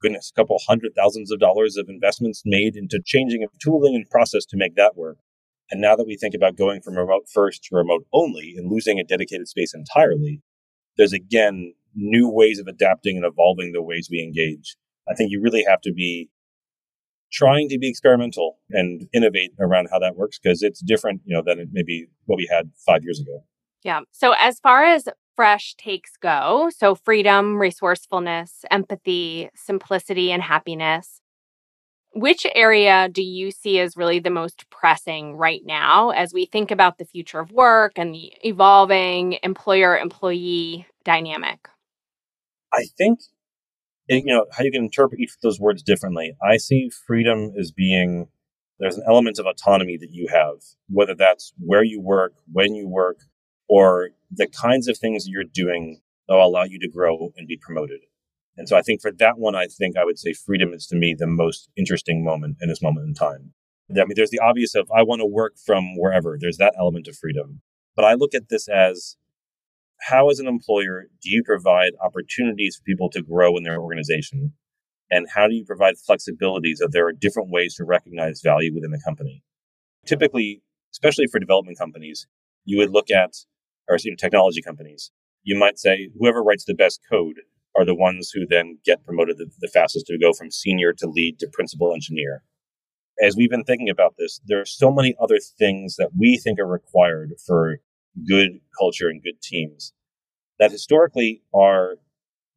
goodness, 0.00 0.30
a 0.34 0.40
couple 0.40 0.58
hundred 0.68 0.92
thousands 0.96 1.32
of 1.32 1.40
dollars 1.40 1.76
of 1.76 1.88
investments 1.88 2.42
made 2.44 2.76
into 2.76 3.00
changing 3.04 3.42
of 3.42 3.50
tooling 3.62 3.94
and 3.94 4.08
process 4.10 4.44
to 4.46 4.56
make 4.56 4.76
that 4.76 4.96
work. 4.96 5.18
And 5.70 5.80
now 5.80 5.96
that 5.96 6.06
we 6.06 6.16
think 6.16 6.34
about 6.34 6.56
going 6.56 6.80
from 6.80 6.96
remote 6.96 7.26
first 7.32 7.64
to 7.64 7.76
remote 7.76 8.06
only 8.12 8.54
and 8.56 8.70
losing 8.70 8.98
a 8.98 9.04
dedicated 9.04 9.48
space 9.48 9.74
entirely, 9.74 10.42
there's 10.96 11.12
again 11.12 11.74
new 11.94 12.28
ways 12.28 12.58
of 12.58 12.66
adapting 12.66 13.16
and 13.16 13.24
evolving 13.24 13.72
the 13.72 13.82
ways 13.82 14.08
we 14.10 14.22
engage. 14.22 14.76
I 15.08 15.14
think 15.14 15.30
you 15.30 15.40
really 15.40 15.64
have 15.68 15.80
to 15.82 15.92
be 15.92 16.28
trying 17.32 17.68
to 17.68 17.78
be 17.78 17.88
experimental 17.88 18.58
and 18.70 19.08
innovate 19.12 19.52
around 19.58 19.88
how 19.90 19.98
that 19.98 20.16
works 20.16 20.38
because 20.38 20.62
it's 20.62 20.80
different, 20.80 21.22
you 21.24 21.34
know, 21.34 21.42
than 21.44 21.68
maybe 21.72 22.06
what 22.26 22.36
we 22.36 22.48
had 22.50 22.70
five 22.86 23.02
years 23.02 23.20
ago. 23.20 23.42
Yeah. 23.82 24.00
So 24.12 24.34
as 24.38 24.60
far 24.60 24.84
as 24.84 25.08
fresh 25.36 25.74
takes 25.76 26.16
go. 26.16 26.70
So, 26.76 26.94
freedom, 26.94 27.58
resourcefulness, 27.58 28.64
empathy, 28.70 29.50
simplicity, 29.54 30.32
and 30.32 30.42
happiness. 30.42 31.20
Which 32.16 32.46
area 32.54 33.10
do 33.12 33.22
you 33.22 33.50
see 33.50 33.78
as 33.78 33.94
really 33.94 34.20
the 34.20 34.30
most 34.30 34.70
pressing 34.70 35.36
right 35.36 35.60
now 35.66 36.12
as 36.12 36.32
we 36.32 36.46
think 36.46 36.70
about 36.70 36.96
the 36.96 37.04
future 37.04 37.40
of 37.40 37.52
work 37.52 37.92
and 37.96 38.14
the 38.14 38.32
evolving 38.42 39.36
employer 39.42 39.98
employee 39.98 40.86
dynamic? 41.04 41.68
I 42.72 42.86
think, 42.96 43.20
you 44.08 44.24
know, 44.24 44.46
how 44.50 44.64
you 44.64 44.72
can 44.72 44.84
interpret 44.84 45.20
each 45.20 45.32
of 45.32 45.42
those 45.42 45.60
words 45.60 45.82
differently. 45.82 46.34
I 46.42 46.56
see 46.56 46.88
freedom 46.88 47.52
as 47.60 47.70
being 47.70 48.28
there's 48.78 48.96
an 48.96 49.04
element 49.06 49.38
of 49.38 49.44
autonomy 49.44 49.98
that 49.98 50.10
you 50.10 50.28
have, 50.32 50.62
whether 50.88 51.14
that's 51.14 51.52
where 51.58 51.84
you 51.84 52.00
work, 52.00 52.32
when 52.50 52.74
you 52.74 52.88
work, 52.88 53.18
or 53.68 54.08
the 54.30 54.46
kinds 54.46 54.88
of 54.88 54.96
things 54.96 55.28
you're 55.28 55.44
doing 55.44 56.00
that 56.28 56.34
will 56.34 56.46
allow 56.46 56.64
you 56.64 56.78
to 56.78 56.88
grow 56.88 57.34
and 57.36 57.46
be 57.46 57.58
promoted. 57.58 58.00
And 58.56 58.68
so 58.68 58.76
I 58.76 58.82
think 58.82 59.02
for 59.02 59.12
that 59.12 59.38
one, 59.38 59.54
I 59.54 59.66
think 59.66 59.96
I 59.96 60.04
would 60.04 60.18
say 60.18 60.32
freedom 60.32 60.72
is 60.72 60.86
to 60.86 60.96
me 60.96 61.14
the 61.16 61.26
most 61.26 61.68
interesting 61.76 62.24
moment 62.24 62.56
in 62.60 62.68
this 62.68 62.82
moment 62.82 63.06
in 63.06 63.14
time. 63.14 63.52
I 63.90 64.04
mean, 64.04 64.14
there's 64.16 64.30
the 64.30 64.40
obvious 64.40 64.74
of 64.74 64.90
I 64.90 65.02
want 65.02 65.20
to 65.20 65.26
work 65.26 65.54
from 65.64 65.96
wherever. 65.96 66.36
There's 66.40 66.56
that 66.56 66.74
element 66.78 67.06
of 67.06 67.16
freedom. 67.16 67.60
But 67.94 68.04
I 68.04 68.14
look 68.14 68.34
at 68.34 68.48
this 68.48 68.68
as 68.68 69.16
how, 70.08 70.28
as 70.28 70.38
an 70.38 70.46
employer, 70.46 71.04
do 71.22 71.30
you 71.30 71.42
provide 71.44 71.92
opportunities 72.04 72.76
for 72.76 72.82
people 72.82 73.10
to 73.10 73.22
grow 73.22 73.56
in 73.56 73.62
their 73.62 73.80
organization? 73.80 74.52
And 75.10 75.28
how 75.34 75.46
do 75.46 75.54
you 75.54 75.64
provide 75.64 75.94
flexibility 75.98 76.74
so 76.74 76.88
there 76.90 77.06
are 77.06 77.12
different 77.12 77.50
ways 77.50 77.76
to 77.76 77.84
recognize 77.84 78.40
value 78.42 78.74
within 78.74 78.90
the 78.90 79.00
company? 79.04 79.42
Typically, 80.04 80.62
especially 80.92 81.26
for 81.30 81.38
development 81.38 81.78
companies, 81.78 82.26
you 82.64 82.78
would 82.78 82.90
look 82.90 83.10
at 83.10 83.34
or 83.88 83.96
you 84.02 84.10
know, 84.10 84.16
technology 84.16 84.62
companies, 84.62 85.10
you 85.42 85.56
might 85.56 85.78
say 85.78 86.10
whoever 86.18 86.42
writes 86.42 86.64
the 86.64 86.74
best 86.74 87.00
code 87.10 87.36
are 87.76 87.84
the 87.84 87.94
ones 87.94 88.30
who 88.32 88.46
then 88.48 88.78
get 88.84 89.04
promoted 89.04 89.38
the, 89.38 89.50
the 89.60 89.68
fastest 89.68 90.06
to 90.06 90.18
go 90.18 90.32
from 90.32 90.50
senior 90.50 90.92
to 90.94 91.06
lead 91.06 91.38
to 91.38 91.48
principal 91.52 91.92
engineer. 91.92 92.42
As 93.22 93.36
we've 93.36 93.50
been 93.50 93.64
thinking 93.64 93.88
about 93.88 94.14
this, 94.18 94.40
there 94.46 94.60
are 94.60 94.66
so 94.66 94.90
many 94.90 95.14
other 95.20 95.38
things 95.38 95.96
that 95.96 96.10
we 96.18 96.36
think 96.36 96.58
are 96.58 96.66
required 96.66 97.34
for 97.46 97.78
good 98.26 98.60
culture 98.78 99.08
and 99.08 99.22
good 99.22 99.40
teams 99.42 99.92
that 100.58 100.70
historically 100.70 101.42
are 101.54 101.96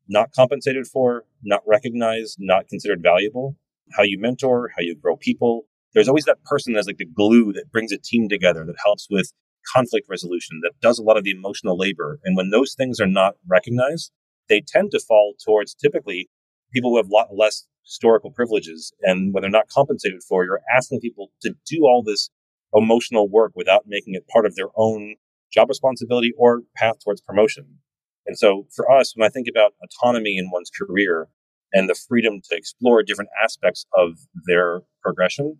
not 0.07 0.31
compensated 0.31 0.87
for, 0.87 1.25
not 1.43 1.61
recognized, 1.67 2.37
not 2.39 2.67
considered 2.67 3.01
valuable. 3.01 3.55
How 3.93 4.03
you 4.03 4.19
mentor, 4.19 4.71
how 4.75 4.81
you 4.81 4.95
grow 4.95 5.15
people. 5.15 5.65
There's 5.93 6.07
always 6.07 6.25
that 6.25 6.43
person 6.43 6.73
that's 6.73 6.87
like 6.87 6.97
the 6.97 7.05
glue 7.05 7.53
that 7.53 7.71
brings 7.71 7.91
a 7.91 7.97
team 7.97 8.29
together, 8.29 8.63
that 8.65 8.75
helps 8.83 9.07
with 9.09 9.31
conflict 9.73 10.07
resolution, 10.09 10.61
that 10.63 10.79
does 10.81 10.99
a 10.99 11.03
lot 11.03 11.17
of 11.17 11.23
the 11.23 11.31
emotional 11.31 11.77
labor. 11.77 12.19
And 12.23 12.35
when 12.37 12.49
those 12.49 12.73
things 12.75 12.99
are 12.99 13.07
not 13.07 13.35
recognized, 13.47 14.11
they 14.49 14.61
tend 14.65 14.91
to 14.91 14.99
fall 14.99 15.33
towards 15.43 15.73
typically 15.73 16.29
people 16.73 16.91
who 16.91 16.97
have 16.97 17.09
a 17.09 17.13
lot 17.13 17.27
less 17.35 17.65
historical 17.83 18.31
privileges. 18.31 18.93
And 19.01 19.33
when 19.33 19.41
they're 19.41 19.49
not 19.49 19.69
compensated 19.69 20.21
for, 20.27 20.43
you're 20.43 20.61
asking 20.75 20.99
people 20.99 21.31
to 21.41 21.53
do 21.65 21.83
all 21.83 22.03
this 22.05 22.29
emotional 22.73 23.29
work 23.29 23.53
without 23.55 23.83
making 23.87 24.13
it 24.13 24.27
part 24.27 24.45
of 24.45 24.55
their 24.55 24.69
own 24.75 25.15
job 25.51 25.69
responsibility 25.69 26.31
or 26.37 26.61
path 26.75 26.95
towards 27.03 27.21
promotion. 27.21 27.79
And 28.27 28.37
so 28.37 28.67
for 28.75 28.91
us, 28.91 29.13
when 29.15 29.25
I 29.25 29.29
think 29.29 29.47
about 29.49 29.73
autonomy 29.83 30.37
in 30.37 30.51
one's 30.51 30.69
career 30.69 31.29
and 31.73 31.89
the 31.89 31.95
freedom 31.95 32.41
to 32.49 32.55
explore 32.55 33.01
different 33.01 33.31
aspects 33.43 33.85
of 33.95 34.19
their 34.45 34.81
progression, 35.01 35.57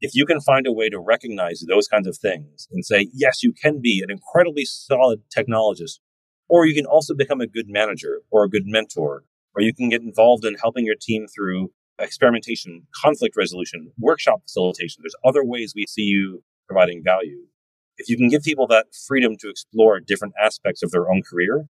if 0.00 0.14
you 0.14 0.24
can 0.24 0.40
find 0.40 0.66
a 0.66 0.72
way 0.72 0.88
to 0.88 1.00
recognize 1.00 1.64
those 1.68 1.88
kinds 1.88 2.06
of 2.06 2.16
things 2.16 2.68
and 2.70 2.84
say, 2.84 3.08
yes, 3.12 3.42
you 3.42 3.52
can 3.52 3.80
be 3.82 4.00
an 4.00 4.12
incredibly 4.12 4.64
solid 4.64 5.22
technologist, 5.36 5.98
or 6.48 6.66
you 6.66 6.74
can 6.74 6.86
also 6.86 7.14
become 7.14 7.40
a 7.40 7.46
good 7.46 7.66
manager 7.68 8.22
or 8.30 8.44
a 8.44 8.48
good 8.48 8.64
mentor, 8.66 9.24
or 9.54 9.62
you 9.62 9.74
can 9.74 9.88
get 9.88 10.02
involved 10.02 10.44
in 10.44 10.54
helping 10.54 10.84
your 10.84 10.96
team 11.00 11.26
through 11.26 11.70
experimentation, 11.98 12.86
conflict 12.94 13.36
resolution, 13.36 13.92
workshop 13.98 14.42
facilitation. 14.42 15.02
There's 15.02 15.16
other 15.24 15.44
ways 15.44 15.72
we 15.74 15.84
see 15.88 16.02
you 16.02 16.42
providing 16.68 17.02
value. 17.04 17.46
If 17.96 18.08
you 18.08 18.16
can 18.16 18.28
give 18.28 18.42
people 18.42 18.66
that 18.68 18.86
freedom 19.06 19.36
to 19.40 19.50
explore 19.50 19.98
different 20.00 20.34
aspects 20.40 20.82
of 20.82 20.92
their 20.92 21.10
own 21.10 21.22
career, 21.28 21.66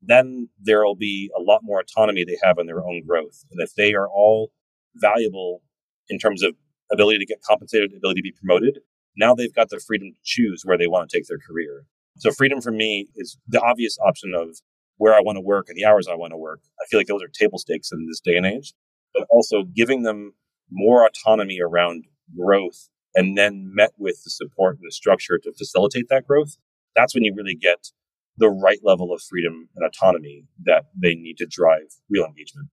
then 0.00 0.48
there'll 0.60 0.96
be 0.96 1.30
a 1.36 1.42
lot 1.42 1.60
more 1.62 1.80
autonomy 1.80 2.24
they 2.24 2.38
have 2.42 2.58
in 2.58 2.66
their 2.66 2.84
own 2.84 3.02
growth. 3.06 3.44
And 3.50 3.60
if 3.60 3.74
they 3.74 3.94
are 3.94 4.08
all 4.08 4.52
valuable 4.94 5.62
in 6.08 6.18
terms 6.18 6.42
of 6.42 6.54
ability 6.92 7.18
to 7.18 7.26
get 7.26 7.42
compensated, 7.42 7.92
ability 7.96 8.20
to 8.20 8.22
be 8.22 8.32
promoted, 8.32 8.80
now 9.16 9.34
they've 9.34 9.54
got 9.54 9.70
the 9.70 9.80
freedom 9.80 10.10
to 10.10 10.16
choose 10.22 10.62
where 10.64 10.78
they 10.78 10.86
want 10.86 11.10
to 11.10 11.16
take 11.16 11.26
their 11.26 11.38
career. 11.38 11.84
So 12.18 12.30
freedom 12.30 12.60
for 12.60 12.72
me 12.72 13.08
is 13.16 13.38
the 13.48 13.60
obvious 13.60 13.98
option 14.04 14.32
of 14.34 14.56
where 14.96 15.14
I 15.14 15.20
want 15.20 15.36
to 15.36 15.40
work 15.40 15.66
and 15.68 15.76
the 15.76 15.84
hours 15.84 16.06
I 16.08 16.14
want 16.14 16.32
to 16.32 16.36
work. 16.36 16.60
I 16.80 16.86
feel 16.88 17.00
like 17.00 17.06
those 17.06 17.22
are 17.22 17.28
table 17.28 17.58
stakes 17.58 17.90
in 17.92 18.06
this 18.06 18.20
day 18.20 18.36
and 18.36 18.46
age, 18.46 18.74
but 19.14 19.26
also 19.30 19.64
giving 19.64 20.02
them 20.02 20.34
more 20.70 21.06
autonomy 21.06 21.60
around 21.60 22.04
growth 22.36 22.88
and 23.14 23.36
then 23.36 23.72
met 23.74 23.92
with 23.98 24.22
the 24.24 24.30
support 24.30 24.76
and 24.76 24.86
the 24.86 24.92
structure 24.92 25.38
to 25.42 25.52
facilitate 25.52 26.06
that 26.08 26.26
growth. 26.26 26.56
That's 26.94 27.14
when 27.14 27.24
you 27.24 27.34
really 27.34 27.54
get 27.54 27.88
the 28.38 28.48
right 28.48 28.78
level 28.82 29.12
of 29.12 29.20
freedom 29.22 29.68
and 29.76 29.86
autonomy 29.86 30.44
that 30.64 30.86
they 30.96 31.14
need 31.14 31.36
to 31.38 31.46
drive 31.46 31.96
real 32.08 32.24
engagement. 32.24 32.68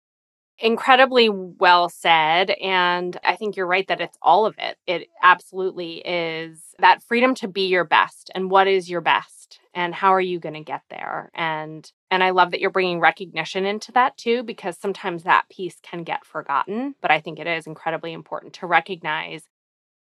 Incredibly 0.59 1.27
well 1.27 1.89
said. 1.89 2.51
And 2.61 3.17
I 3.25 3.35
think 3.35 3.57
you're 3.57 3.67
right 3.67 3.87
that 3.89 3.99
it's 3.99 4.17
all 4.21 4.45
of 4.45 4.55
it. 4.57 4.77
It 4.87 5.09
absolutely 5.21 5.97
is 6.05 6.61
that 6.79 7.03
freedom 7.03 7.35
to 7.35 7.47
be 7.49 7.67
your 7.67 7.83
best. 7.83 8.31
And 8.33 8.49
what 8.49 8.67
is 8.67 8.89
your 8.89 9.01
best? 9.01 9.59
And 9.73 9.93
how 9.93 10.13
are 10.13 10.21
you 10.21 10.39
going 10.39 10.55
to 10.55 10.63
get 10.63 10.83
there? 10.89 11.29
And 11.33 11.91
and 12.09 12.23
I 12.23 12.29
love 12.29 12.51
that 12.51 12.61
you're 12.61 12.69
bringing 12.69 13.01
recognition 13.01 13.65
into 13.65 13.91
that 13.93 14.15
too 14.15 14.43
because 14.43 14.77
sometimes 14.77 15.23
that 15.23 15.49
piece 15.49 15.75
can 15.83 16.03
get 16.03 16.23
forgotten, 16.23 16.95
but 17.01 17.11
I 17.11 17.19
think 17.19 17.39
it 17.39 17.47
is 17.47 17.67
incredibly 17.67 18.13
important 18.13 18.53
to 18.53 18.67
recognize 18.67 19.43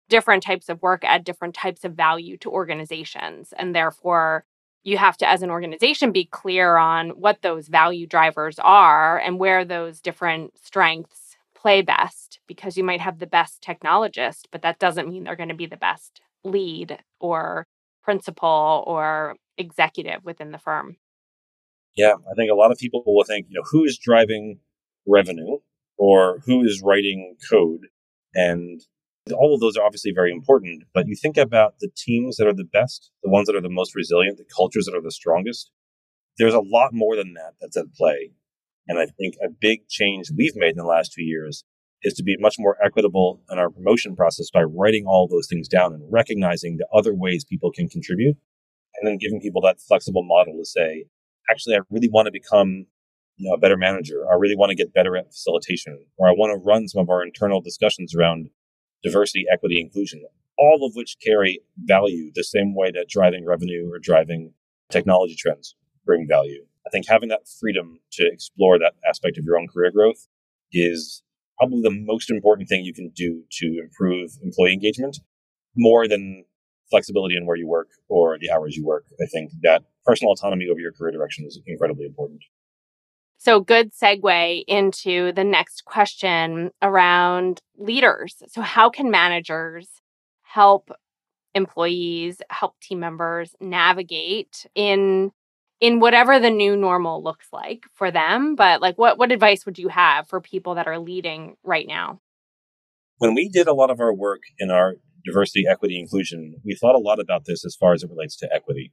different 0.07 0.43
types 0.43 0.69
of 0.69 0.81
work 0.81 1.03
add 1.03 1.23
different 1.23 1.55
types 1.55 1.83
of 1.83 1.93
value 1.93 2.37
to 2.37 2.49
organizations 2.49 3.53
and 3.57 3.75
therefore 3.75 4.45
you 4.85 4.97
have 4.97 5.17
to, 5.17 5.27
as 5.27 5.41
an 5.41 5.49
organization, 5.49 6.11
be 6.11 6.25
clear 6.25 6.77
on 6.77 7.09
what 7.09 7.41
those 7.41 7.67
value 7.67 8.05
drivers 8.05 8.59
are 8.59 9.17
and 9.17 9.39
where 9.39 9.65
those 9.65 9.99
different 9.99 10.53
strengths 10.63 11.35
play 11.55 11.81
best 11.81 12.39
because 12.47 12.77
you 12.77 12.83
might 12.83 13.01
have 13.01 13.17
the 13.17 13.25
best 13.25 13.63
technologist, 13.63 14.43
but 14.51 14.61
that 14.61 14.77
doesn't 14.77 15.09
mean 15.09 15.23
they're 15.23 15.35
going 15.35 15.49
to 15.49 15.55
be 15.55 15.65
the 15.65 15.75
best 15.75 16.21
lead 16.43 16.99
or 17.19 17.65
principal 18.03 18.83
or 18.85 19.35
executive 19.57 20.23
within 20.23 20.51
the 20.51 20.59
firm. 20.59 20.97
Yeah, 21.97 22.13
I 22.13 22.35
think 22.35 22.51
a 22.51 22.55
lot 22.55 22.71
of 22.71 22.77
people 22.77 23.01
will 23.07 23.23
think, 23.23 23.47
you 23.49 23.55
know, 23.55 23.65
who 23.71 23.85
is 23.85 23.97
driving 23.97 24.59
revenue 25.07 25.57
or 25.97 26.43
who 26.45 26.63
is 26.63 26.83
writing 26.85 27.37
code? 27.49 27.87
And 28.35 28.81
all 29.33 29.55
of 29.55 29.59
those 29.59 29.75
are 29.75 29.83
obviously 29.83 30.11
very 30.13 30.31
important, 30.31 30.83
but 30.93 31.07
you 31.07 31.15
think 31.15 31.37
about 31.37 31.75
the 31.79 31.89
teams 31.95 32.37
that 32.37 32.47
are 32.47 32.53
the 32.53 32.63
best, 32.63 33.11
the 33.23 33.29
ones 33.29 33.47
that 33.47 33.55
are 33.55 33.61
the 33.61 33.69
most 33.69 33.95
resilient, 33.95 34.37
the 34.37 34.45
cultures 34.55 34.85
that 34.85 34.95
are 34.95 35.01
the 35.01 35.11
strongest. 35.11 35.71
There's 36.37 36.53
a 36.53 36.59
lot 36.59 36.93
more 36.93 37.15
than 37.15 37.33
that 37.33 37.53
that's 37.59 37.77
at 37.77 37.93
play. 37.93 38.31
And 38.87 38.99
I 38.99 39.07
think 39.07 39.35
a 39.43 39.49
big 39.49 39.87
change 39.87 40.29
we've 40.35 40.55
made 40.55 40.71
in 40.71 40.77
the 40.77 40.83
last 40.83 41.13
two 41.13 41.23
years 41.23 41.63
is 42.03 42.13
to 42.15 42.23
be 42.23 42.37
much 42.39 42.57
more 42.59 42.77
equitable 42.85 43.41
in 43.49 43.57
our 43.57 43.71
promotion 43.71 44.15
process 44.15 44.51
by 44.51 44.61
writing 44.61 45.05
all 45.07 45.27
those 45.27 45.47
things 45.47 45.67
down 45.67 45.93
and 45.93 46.03
recognizing 46.11 46.77
the 46.77 46.87
other 46.93 47.15
ways 47.15 47.43
people 47.43 47.71
can 47.71 47.89
contribute 47.89 48.37
and 48.95 49.07
then 49.07 49.17
giving 49.17 49.41
people 49.41 49.61
that 49.61 49.81
flexible 49.81 50.23
model 50.23 50.53
to 50.57 50.65
say, 50.65 51.05
actually, 51.49 51.75
I 51.75 51.79
really 51.89 52.09
want 52.09 52.27
to 52.27 52.31
become 52.31 52.85
you 53.37 53.49
know, 53.49 53.55
a 53.55 53.59
better 53.59 53.75
manager. 53.75 54.23
I 54.31 54.35
really 54.35 54.55
want 54.55 54.69
to 54.69 54.75
get 54.75 54.93
better 54.93 55.17
at 55.17 55.27
facilitation, 55.27 56.05
or 56.17 56.27
I 56.27 56.31
want 56.31 56.51
to 56.51 56.63
run 56.63 56.87
some 56.87 57.01
of 57.01 57.09
our 57.09 57.23
internal 57.23 57.59
discussions 57.59 58.13
around 58.15 58.49
diversity, 59.05 59.45
equity, 59.51 59.79
inclusion, 59.79 60.23
all 60.57 60.85
of 60.85 60.93
which 60.95 61.17
carry 61.23 61.61
value 61.77 62.31
the 62.33 62.43
same 62.43 62.75
way 62.75 62.91
that 62.91 63.07
driving 63.09 63.45
revenue 63.45 63.89
or 63.91 63.99
driving 63.99 64.53
technology 64.89 65.35
trends 65.37 65.75
bring 66.05 66.27
value. 66.27 66.65
I 66.85 66.89
think 66.89 67.05
having 67.07 67.29
that 67.29 67.47
freedom 67.59 67.99
to 68.13 68.27
explore 68.31 68.77
that 68.79 68.93
aspect 69.07 69.37
of 69.37 69.45
your 69.45 69.57
own 69.57 69.67
career 69.67 69.91
growth 69.91 70.27
is 70.71 71.23
probably 71.57 71.81
the 71.81 72.05
most 72.05 72.29
important 72.29 72.67
thing 72.67 72.83
you 72.83 72.93
can 72.93 73.11
do 73.15 73.43
to 73.59 73.79
improve 73.81 74.31
employee 74.43 74.73
engagement 74.73 75.17
more 75.75 76.07
than 76.07 76.45
flexibility 76.89 77.35
in 77.35 77.45
where 77.45 77.57
you 77.57 77.67
work 77.67 77.87
or 78.07 78.37
the 78.39 78.51
hours 78.51 78.75
you 78.75 78.85
work. 78.85 79.05
I 79.21 79.25
think 79.25 79.51
that 79.61 79.83
personal 80.05 80.33
autonomy 80.33 80.67
over 80.69 80.79
your 80.79 80.91
career 80.91 81.11
direction 81.11 81.45
is 81.45 81.59
incredibly 81.65 82.05
important. 82.05 82.41
So, 83.45 83.59
good 83.59 83.93
segue 83.93 84.63
into 84.67 85.31
the 85.31 85.43
next 85.43 85.85
question 85.85 86.71
around 86.81 87.61
leaders. 87.77 88.41
So, 88.47 88.61
how 88.61 88.89
can 88.89 89.11
managers 89.11 89.87
help 90.41 90.89
employees, 91.53 92.41
help 92.49 92.79
team 92.79 92.99
members 92.99 93.55
navigate 93.61 94.65
in 94.73 95.31
in 95.79 95.99
whatever 95.99 96.39
the 96.39 96.49
new 96.49 96.75
normal 96.75 97.21
looks 97.21 97.45
like 97.53 97.83
for 97.93 98.09
them, 98.09 98.55
but 98.55 98.81
like 98.81 98.97
what 98.97 99.19
what 99.19 99.31
advice 99.31 99.63
would 99.67 99.77
you 99.77 99.89
have 99.89 100.27
for 100.27 100.41
people 100.41 100.73
that 100.73 100.87
are 100.87 100.97
leading 100.97 101.55
right 101.63 101.85
now? 101.87 102.19
When 103.19 103.35
we 103.35 103.47
did 103.47 103.67
a 103.67 103.75
lot 103.75 103.91
of 103.91 103.99
our 103.99 104.11
work 104.11 104.41
in 104.57 104.71
our 104.71 104.95
diversity, 105.23 105.65
equity, 105.69 105.99
inclusion, 105.99 106.55
we 106.65 106.73
thought 106.73 106.95
a 106.95 106.97
lot 106.97 107.19
about 107.19 107.45
this 107.45 107.63
as 107.63 107.75
far 107.75 107.93
as 107.93 108.01
it 108.01 108.09
relates 108.09 108.37
to 108.37 108.49
equity. 108.51 108.91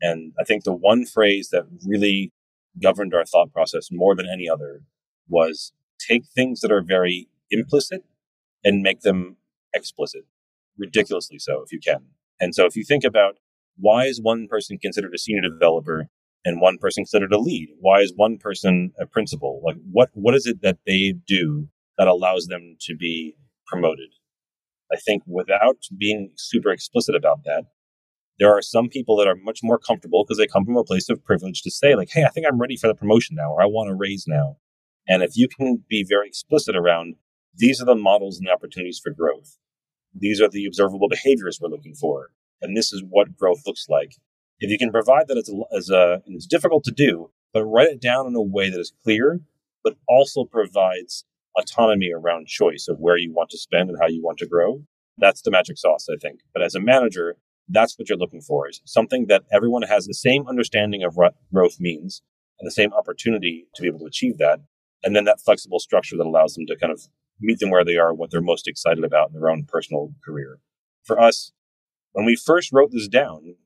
And 0.00 0.32
I 0.40 0.42
think 0.42 0.64
the 0.64 0.74
one 0.74 1.04
phrase 1.06 1.50
that 1.52 1.66
really 1.86 2.32
governed 2.80 3.14
our 3.14 3.24
thought 3.24 3.52
process 3.52 3.88
more 3.90 4.14
than 4.14 4.26
any 4.32 4.48
other 4.48 4.82
was 5.28 5.72
take 5.98 6.24
things 6.34 6.60
that 6.60 6.72
are 6.72 6.82
very 6.82 7.28
implicit 7.50 8.04
and 8.64 8.82
make 8.82 9.00
them 9.00 9.36
explicit, 9.74 10.24
ridiculously 10.78 11.38
so 11.38 11.62
if 11.62 11.72
you 11.72 11.80
can. 11.80 12.06
And 12.40 12.54
so 12.54 12.66
if 12.66 12.76
you 12.76 12.84
think 12.84 13.04
about 13.04 13.36
why 13.76 14.04
is 14.04 14.20
one 14.20 14.48
person 14.48 14.78
considered 14.78 15.14
a 15.14 15.18
senior 15.18 15.42
developer 15.42 16.08
and 16.44 16.60
one 16.60 16.78
person 16.78 17.02
considered 17.02 17.32
a 17.32 17.38
lead? 17.38 17.68
Why 17.80 18.00
is 18.00 18.12
one 18.14 18.38
person 18.38 18.92
a 19.00 19.06
principal? 19.06 19.60
Like 19.64 19.76
what 19.90 20.10
what 20.14 20.34
is 20.34 20.46
it 20.46 20.62
that 20.62 20.78
they 20.86 21.14
do 21.26 21.68
that 21.98 22.08
allows 22.08 22.46
them 22.46 22.76
to 22.82 22.96
be 22.96 23.36
promoted? 23.66 24.10
I 24.92 24.96
think 24.96 25.22
without 25.26 25.78
being 25.96 26.32
super 26.36 26.70
explicit 26.70 27.14
about 27.14 27.44
that, 27.44 27.64
there 28.42 28.52
are 28.52 28.60
some 28.60 28.88
people 28.88 29.16
that 29.16 29.28
are 29.28 29.36
much 29.36 29.60
more 29.62 29.78
comfortable 29.78 30.24
because 30.24 30.36
they 30.36 30.48
come 30.48 30.64
from 30.64 30.76
a 30.76 30.82
place 30.82 31.08
of 31.08 31.24
privilege 31.24 31.62
to 31.62 31.70
say, 31.70 31.94
like, 31.94 32.10
hey, 32.10 32.24
I 32.24 32.28
think 32.28 32.44
I'm 32.44 32.58
ready 32.58 32.76
for 32.76 32.88
the 32.88 32.94
promotion 32.94 33.36
now, 33.36 33.52
or 33.52 33.62
I 33.62 33.66
want 33.66 33.88
a 33.88 33.94
raise 33.94 34.24
now. 34.26 34.56
And 35.06 35.22
if 35.22 35.36
you 35.36 35.46
can 35.46 35.84
be 35.88 36.04
very 36.06 36.26
explicit 36.26 36.74
around 36.74 37.14
these 37.54 37.80
are 37.80 37.84
the 37.84 37.94
models 37.94 38.38
and 38.38 38.48
the 38.48 38.52
opportunities 38.52 38.98
for 38.98 39.12
growth, 39.12 39.58
these 40.12 40.40
are 40.40 40.48
the 40.48 40.66
observable 40.66 41.08
behaviors 41.08 41.60
we're 41.60 41.68
looking 41.68 41.94
for, 41.94 42.30
and 42.60 42.76
this 42.76 42.92
is 42.92 43.04
what 43.08 43.36
growth 43.36 43.62
looks 43.64 43.86
like. 43.88 44.16
If 44.58 44.70
you 44.70 44.78
can 44.78 44.90
provide 44.90 45.28
that 45.28 45.38
as 45.38 45.48
a, 45.48 45.76
as 45.76 45.90
a 45.90 46.22
it's 46.26 46.46
difficult 46.46 46.82
to 46.84 46.90
do, 46.90 47.30
but 47.54 47.64
write 47.64 47.90
it 47.90 48.00
down 48.00 48.26
in 48.26 48.34
a 48.34 48.42
way 48.42 48.70
that 48.70 48.80
is 48.80 48.92
clear, 49.04 49.40
but 49.84 49.94
also 50.08 50.42
provides 50.42 51.24
autonomy 51.56 52.10
around 52.12 52.48
choice 52.48 52.88
of 52.88 52.98
where 52.98 53.16
you 53.16 53.32
want 53.32 53.50
to 53.50 53.58
spend 53.58 53.88
and 53.88 54.00
how 54.00 54.08
you 54.08 54.20
want 54.20 54.38
to 54.38 54.48
grow. 54.48 54.82
That's 55.16 55.42
the 55.42 55.52
magic 55.52 55.78
sauce, 55.78 56.08
I 56.10 56.16
think. 56.16 56.40
But 56.52 56.64
as 56.64 56.74
a 56.74 56.80
manager, 56.80 57.36
that's 57.68 57.98
what 57.98 58.08
you're 58.08 58.18
looking 58.18 58.40
for 58.40 58.68
is 58.68 58.80
something 58.84 59.26
that 59.28 59.44
everyone 59.52 59.82
has 59.82 60.06
the 60.06 60.14
same 60.14 60.46
understanding 60.46 61.02
of 61.02 61.16
what 61.16 61.34
growth 61.52 61.76
means 61.78 62.22
and 62.58 62.66
the 62.66 62.72
same 62.72 62.92
opportunity 62.92 63.66
to 63.74 63.82
be 63.82 63.88
able 63.88 64.00
to 64.00 64.06
achieve 64.06 64.38
that. 64.38 64.60
And 65.02 65.16
then 65.16 65.24
that 65.24 65.40
flexible 65.40 65.78
structure 65.78 66.16
that 66.16 66.26
allows 66.26 66.54
them 66.54 66.66
to 66.66 66.76
kind 66.76 66.92
of 66.92 67.02
meet 67.40 67.58
them 67.58 67.70
where 67.70 67.84
they 67.84 67.96
are, 67.96 68.14
what 68.14 68.30
they're 68.30 68.40
most 68.40 68.68
excited 68.68 69.04
about 69.04 69.28
in 69.28 69.34
their 69.34 69.50
own 69.50 69.64
personal 69.66 70.14
career. 70.24 70.58
For 71.04 71.18
us, 71.18 71.52
when 72.12 72.24
we 72.24 72.36
first 72.36 72.72
wrote 72.72 72.92
this 72.92 73.08
down, 73.08 73.56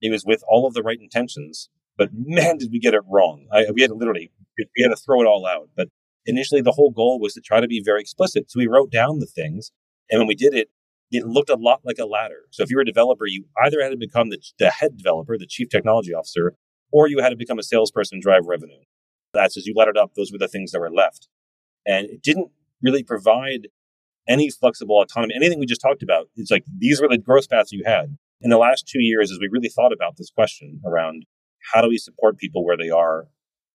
it 0.00 0.10
was 0.10 0.24
with 0.26 0.42
all 0.48 0.66
of 0.66 0.74
the 0.74 0.82
right 0.82 1.00
intentions, 1.00 1.70
but 1.96 2.10
man, 2.12 2.58
did 2.58 2.70
we 2.70 2.78
get 2.78 2.94
it 2.94 3.02
wrong. 3.08 3.46
I, 3.52 3.66
we 3.72 3.80
had 3.80 3.90
to 3.90 3.94
literally 3.94 4.32
We 4.58 4.82
had 4.82 4.90
to 4.90 4.96
throw 4.96 5.20
it 5.22 5.26
all 5.26 5.46
out. 5.46 5.70
But 5.76 5.88
initially, 6.26 6.60
the 6.60 6.72
whole 6.72 6.90
goal 6.90 7.20
was 7.20 7.34
to 7.34 7.40
try 7.40 7.60
to 7.60 7.68
be 7.68 7.82
very 7.84 8.00
explicit. 8.00 8.50
So 8.50 8.58
we 8.58 8.66
wrote 8.66 8.90
down 8.90 9.18
the 9.18 9.26
things. 9.26 9.72
And 10.10 10.20
when 10.20 10.28
we 10.28 10.34
did 10.34 10.54
it, 10.54 10.68
it 11.14 11.26
looked 11.26 11.50
a 11.50 11.56
lot 11.56 11.80
like 11.84 11.98
a 11.98 12.06
ladder. 12.06 12.42
So 12.50 12.62
if 12.62 12.70
you 12.70 12.76
were 12.76 12.82
a 12.82 12.86
developer, 12.86 13.26
you 13.26 13.44
either 13.64 13.82
had 13.82 13.90
to 13.90 13.96
become 13.96 14.30
the, 14.30 14.38
the 14.58 14.70
head 14.70 14.96
developer, 14.96 15.38
the 15.38 15.46
chief 15.46 15.68
technology 15.68 16.12
officer, 16.12 16.54
or 16.92 17.08
you 17.08 17.20
had 17.20 17.30
to 17.30 17.36
become 17.36 17.58
a 17.58 17.62
salesperson 17.62 18.16
and 18.16 18.22
drive 18.22 18.46
revenue. 18.46 18.82
That's 19.32 19.56
as 19.56 19.66
you 19.66 19.74
laddered 19.76 19.96
up, 19.96 20.14
those 20.14 20.32
were 20.32 20.38
the 20.38 20.48
things 20.48 20.72
that 20.72 20.80
were 20.80 20.90
left. 20.90 21.28
And 21.86 22.06
it 22.06 22.22
didn't 22.22 22.50
really 22.82 23.02
provide 23.02 23.68
any 24.28 24.50
flexible 24.50 25.00
autonomy. 25.00 25.34
Anything 25.36 25.58
we 25.58 25.66
just 25.66 25.80
talked 25.80 26.02
about, 26.02 26.28
it's 26.36 26.50
like 26.50 26.64
these 26.78 27.00
were 27.00 27.08
the 27.08 27.18
growth 27.18 27.48
paths 27.48 27.72
you 27.72 27.82
had. 27.84 28.16
In 28.40 28.50
the 28.50 28.58
last 28.58 28.86
two 28.86 29.00
years, 29.00 29.30
as 29.30 29.38
we 29.40 29.48
really 29.50 29.68
thought 29.68 29.92
about 29.92 30.16
this 30.16 30.30
question 30.30 30.80
around 30.86 31.24
how 31.72 31.80
do 31.80 31.88
we 31.88 31.98
support 31.98 32.38
people 32.38 32.64
where 32.64 32.76
they 32.76 32.90
are 32.90 33.26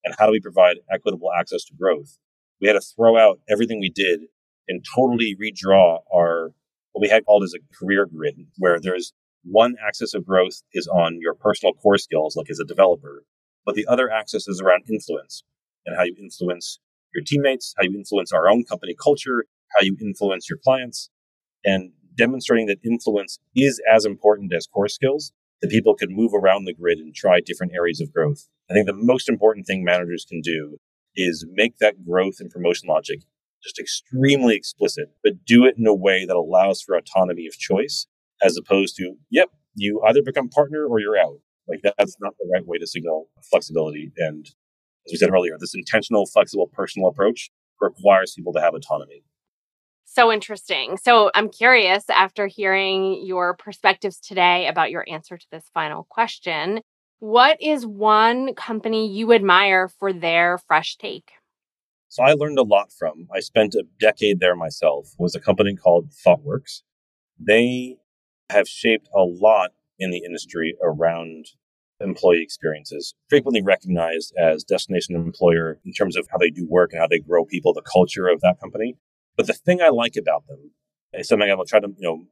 and 0.04 0.15
how 0.17 0.25
do 0.25 0.32
we 0.32 0.39
provide 0.39 0.78
equitable 0.91 1.30
access 1.38 1.63
to 1.65 1.73
growth, 1.73 2.17
we 2.62 2.67
had 2.67 2.73
to 2.73 2.82
throw 2.82 3.17
out 3.17 3.39
everything 3.49 3.80
we 3.80 3.89
did 3.89 4.21
and 4.67 4.86
totally 4.95 5.36
redraw 5.36 5.99
our 6.13 6.54
what 6.99 7.07
we 7.07 7.09
had 7.09 7.25
called 7.25 7.43
as 7.43 7.53
a 7.53 7.75
career 7.77 8.05
grid, 8.05 8.35
where 8.57 8.79
there's 8.79 9.13
one 9.43 9.75
axis 9.85 10.13
of 10.13 10.25
growth 10.25 10.62
is 10.73 10.88
on 10.88 11.17
your 11.21 11.33
personal 11.33 11.73
core 11.73 11.97
skills, 11.97 12.35
like 12.35 12.49
as 12.49 12.59
a 12.59 12.65
developer, 12.65 13.23
but 13.65 13.75
the 13.75 13.88
other 13.88 14.12
axis 14.12 14.47
is 14.49 14.62
around 14.62 14.83
influence 14.89 15.43
and 15.85 15.95
how 15.95 16.03
you 16.03 16.13
influence 16.19 16.79
your 17.13 17.23
teammates, 17.25 17.73
how 17.77 17.83
you 17.83 17.97
influence 17.97 18.33
our 18.33 18.49
own 18.49 18.65
company 18.65 18.93
culture, 19.01 19.45
how 19.69 19.81
you 19.81 19.95
influence 20.01 20.49
your 20.49 20.59
clients, 20.62 21.09
and 21.63 21.91
demonstrating 22.17 22.65
that 22.67 22.79
influence 22.83 23.39
is 23.55 23.81
as 23.89 24.03
important 24.03 24.53
as 24.53 24.67
core 24.67 24.89
skills, 24.89 25.31
that 25.62 25.71
people 25.71 25.95
can 25.95 26.09
move 26.12 26.33
around 26.33 26.65
the 26.65 26.73
grid 26.73 26.99
and 26.99 27.15
try 27.15 27.39
different 27.39 27.71
areas 27.73 28.01
of 28.01 28.12
growth. 28.12 28.49
I 28.69 28.73
think 28.73 28.88
the 28.88 28.93
most 28.93 29.29
important 29.29 29.65
thing 29.65 29.85
managers 29.85 30.25
can 30.27 30.41
do 30.41 30.77
is 31.15 31.45
make 31.49 31.77
that 31.77 32.05
growth 32.05 32.35
and 32.39 32.49
promotion 32.49 32.89
logic 32.89 33.21
just 33.63 33.79
extremely 33.79 34.55
explicit, 34.55 35.09
but 35.23 35.45
do 35.45 35.65
it 35.65 35.75
in 35.77 35.85
a 35.87 35.93
way 35.93 36.25
that 36.25 36.35
allows 36.35 36.81
for 36.81 36.95
autonomy 36.95 37.47
of 37.47 37.53
choice 37.53 38.07
as 38.41 38.57
opposed 38.57 38.95
to, 38.97 39.15
yep, 39.29 39.49
you 39.75 40.01
either 40.07 40.21
become 40.23 40.49
partner 40.49 40.85
or 40.85 40.99
you're 40.99 41.17
out. 41.17 41.39
Like 41.67 41.81
that's 41.83 42.17
not 42.19 42.33
the 42.39 42.49
right 42.51 42.65
way 42.65 42.77
to 42.77 42.87
signal 42.87 43.29
flexibility. 43.49 44.11
And 44.17 44.45
as 45.05 45.11
we 45.11 45.17
said 45.17 45.31
earlier, 45.31 45.55
this 45.59 45.75
intentional, 45.75 46.25
flexible, 46.25 46.67
personal 46.73 47.09
approach 47.09 47.51
requires 47.79 48.33
people 48.35 48.53
to 48.53 48.61
have 48.61 48.73
autonomy. 48.73 49.23
So 50.05 50.31
interesting. 50.31 50.97
So 50.97 51.29
I'm 51.35 51.49
curious 51.49 52.09
after 52.09 52.47
hearing 52.47 53.23
your 53.25 53.55
perspectives 53.55 54.19
today 54.19 54.67
about 54.67 54.89
your 54.89 55.05
answer 55.07 55.37
to 55.37 55.45
this 55.51 55.69
final 55.73 56.07
question, 56.09 56.81
what 57.19 57.61
is 57.61 57.85
one 57.85 58.55
company 58.55 59.11
you 59.11 59.33
admire 59.33 59.87
for 59.87 60.11
their 60.11 60.57
fresh 60.57 60.97
take? 60.97 61.31
So 62.09 62.23
I 62.23 62.33
learned 62.33 62.57
a 62.57 62.63
lot 62.63 62.91
from. 62.91 63.27
I 63.33 63.39
spent 63.39 63.75
a 63.75 63.85
decade 63.99 64.39
there 64.39 64.55
myself. 64.55 65.13
Was 65.17 65.35
a 65.35 65.39
company 65.39 65.75
called 65.75 66.09
ThoughtWorks. 66.09 66.81
They 67.39 67.97
have 68.49 68.67
shaped 68.67 69.07
a 69.15 69.21
lot 69.21 69.71
in 69.99 70.11
the 70.11 70.23
industry 70.25 70.75
around 70.81 71.45
employee 72.01 72.41
experiences, 72.41 73.13
frequently 73.29 73.61
recognized 73.61 74.33
as 74.37 74.63
destination 74.63 75.15
employer 75.15 75.79
in 75.85 75.93
terms 75.93 76.15
of 76.15 76.27
how 76.31 76.37
they 76.37 76.49
do 76.49 76.65
work 76.67 76.93
and 76.93 77.01
how 77.01 77.07
they 77.07 77.19
grow 77.19 77.45
people, 77.45 77.73
the 77.73 77.81
culture 77.81 78.27
of 78.27 78.41
that 78.41 78.59
company. 78.59 78.95
But 79.37 79.47
the 79.47 79.53
thing 79.53 79.81
I 79.81 79.89
like 79.89 80.15
about 80.15 80.47
them 80.47 80.71
is 81.13 81.27
something 81.27 81.49
I 81.49 81.55
will 81.55 81.65
try 81.65 81.79
to, 81.79 81.87
you 81.87 82.07
know, 82.07 82.25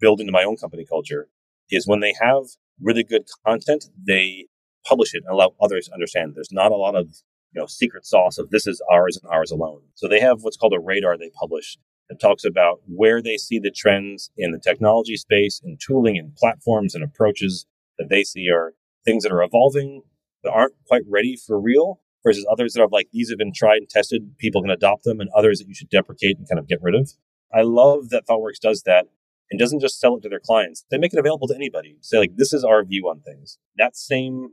build 0.00 0.20
into 0.20 0.32
my 0.32 0.44
own 0.44 0.56
company 0.56 0.84
culture 0.88 1.28
is 1.70 1.86
when 1.86 2.00
they 2.00 2.14
have 2.20 2.44
really 2.80 3.02
good 3.02 3.26
content, 3.44 3.86
they 4.06 4.46
publish 4.86 5.14
it 5.14 5.24
and 5.26 5.34
allow 5.34 5.54
others 5.60 5.86
to 5.86 5.94
understand. 5.94 6.34
There's 6.34 6.52
not 6.52 6.70
a 6.70 6.76
lot 6.76 6.94
of, 6.94 7.08
you 7.52 7.60
know, 7.60 7.66
secret 7.66 8.04
sauce 8.04 8.38
of 8.38 8.50
this 8.50 8.66
is 8.66 8.82
ours 8.90 9.18
and 9.20 9.30
ours 9.32 9.50
alone. 9.50 9.82
So 9.94 10.08
they 10.08 10.20
have 10.20 10.42
what's 10.42 10.56
called 10.56 10.74
a 10.74 10.80
radar 10.80 11.16
they 11.16 11.30
publish 11.38 11.78
that 12.08 12.20
talks 12.20 12.44
about 12.44 12.80
where 12.86 13.20
they 13.20 13.36
see 13.36 13.58
the 13.58 13.70
trends 13.70 14.30
in 14.36 14.52
the 14.52 14.60
technology 14.60 15.16
space 15.16 15.60
and 15.64 15.80
tooling 15.80 16.18
and 16.18 16.34
platforms 16.36 16.94
and 16.94 17.02
approaches 17.02 17.66
that 17.98 18.08
they 18.08 18.22
see 18.22 18.48
are 18.50 18.74
things 19.04 19.22
that 19.22 19.32
are 19.32 19.42
evolving 19.42 20.02
that 20.44 20.52
aren't 20.52 20.74
quite 20.86 21.02
ready 21.08 21.36
for 21.36 21.60
real 21.60 22.00
versus 22.24 22.46
others 22.50 22.74
that 22.74 22.82
are 22.82 22.88
like 22.88 23.08
these 23.12 23.30
have 23.30 23.38
been 23.38 23.52
tried 23.52 23.78
and 23.78 23.88
tested, 23.88 24.36
people 24.38 24.62
can 24.62 24.70
adopt 24.70 25.04
them, 25.04 25.20
and 25.20 25.30
others 25.30 25.58
that 25.58 25.68
you 25.68 25.74
should 25.74 25.90
deprecate 25.90 26.38
and 26.38 26.48
kind 26.48 26.58
of 26.58 26.68
get 26.68 26.82
rid 26.82 26.94
of. 26.94 27.10
I 27.54 27.62
love 27.62 28.10
that 28.10 28.26
ThoughtWorks 28.26 28.60
does 28.60 28.82
that 28.82 29.06
and 29.50 29.58
doesn't 29.60 29.80
just 29.80 30.00
sell 30.00 30.16
it 30.16 30.22
to 30.22 30.28
their 30.28 30.40
clients. 30.40 30.84
They 30.90 30.98
make 30.98 31.12
it 31.12 31.18
available 31.18 31.46
to 31.48 31.54
anybody. 31.54 31.96
Say 32.00 32.18
like 32.18 32.36
this 32.36 32.52
is 32.52 32.64
our 32.64 32.84
view 32.84 33.08
on 33.08 33.20
things. 33.20 33.58
That 33.76 33.96
same, 33.96 34.50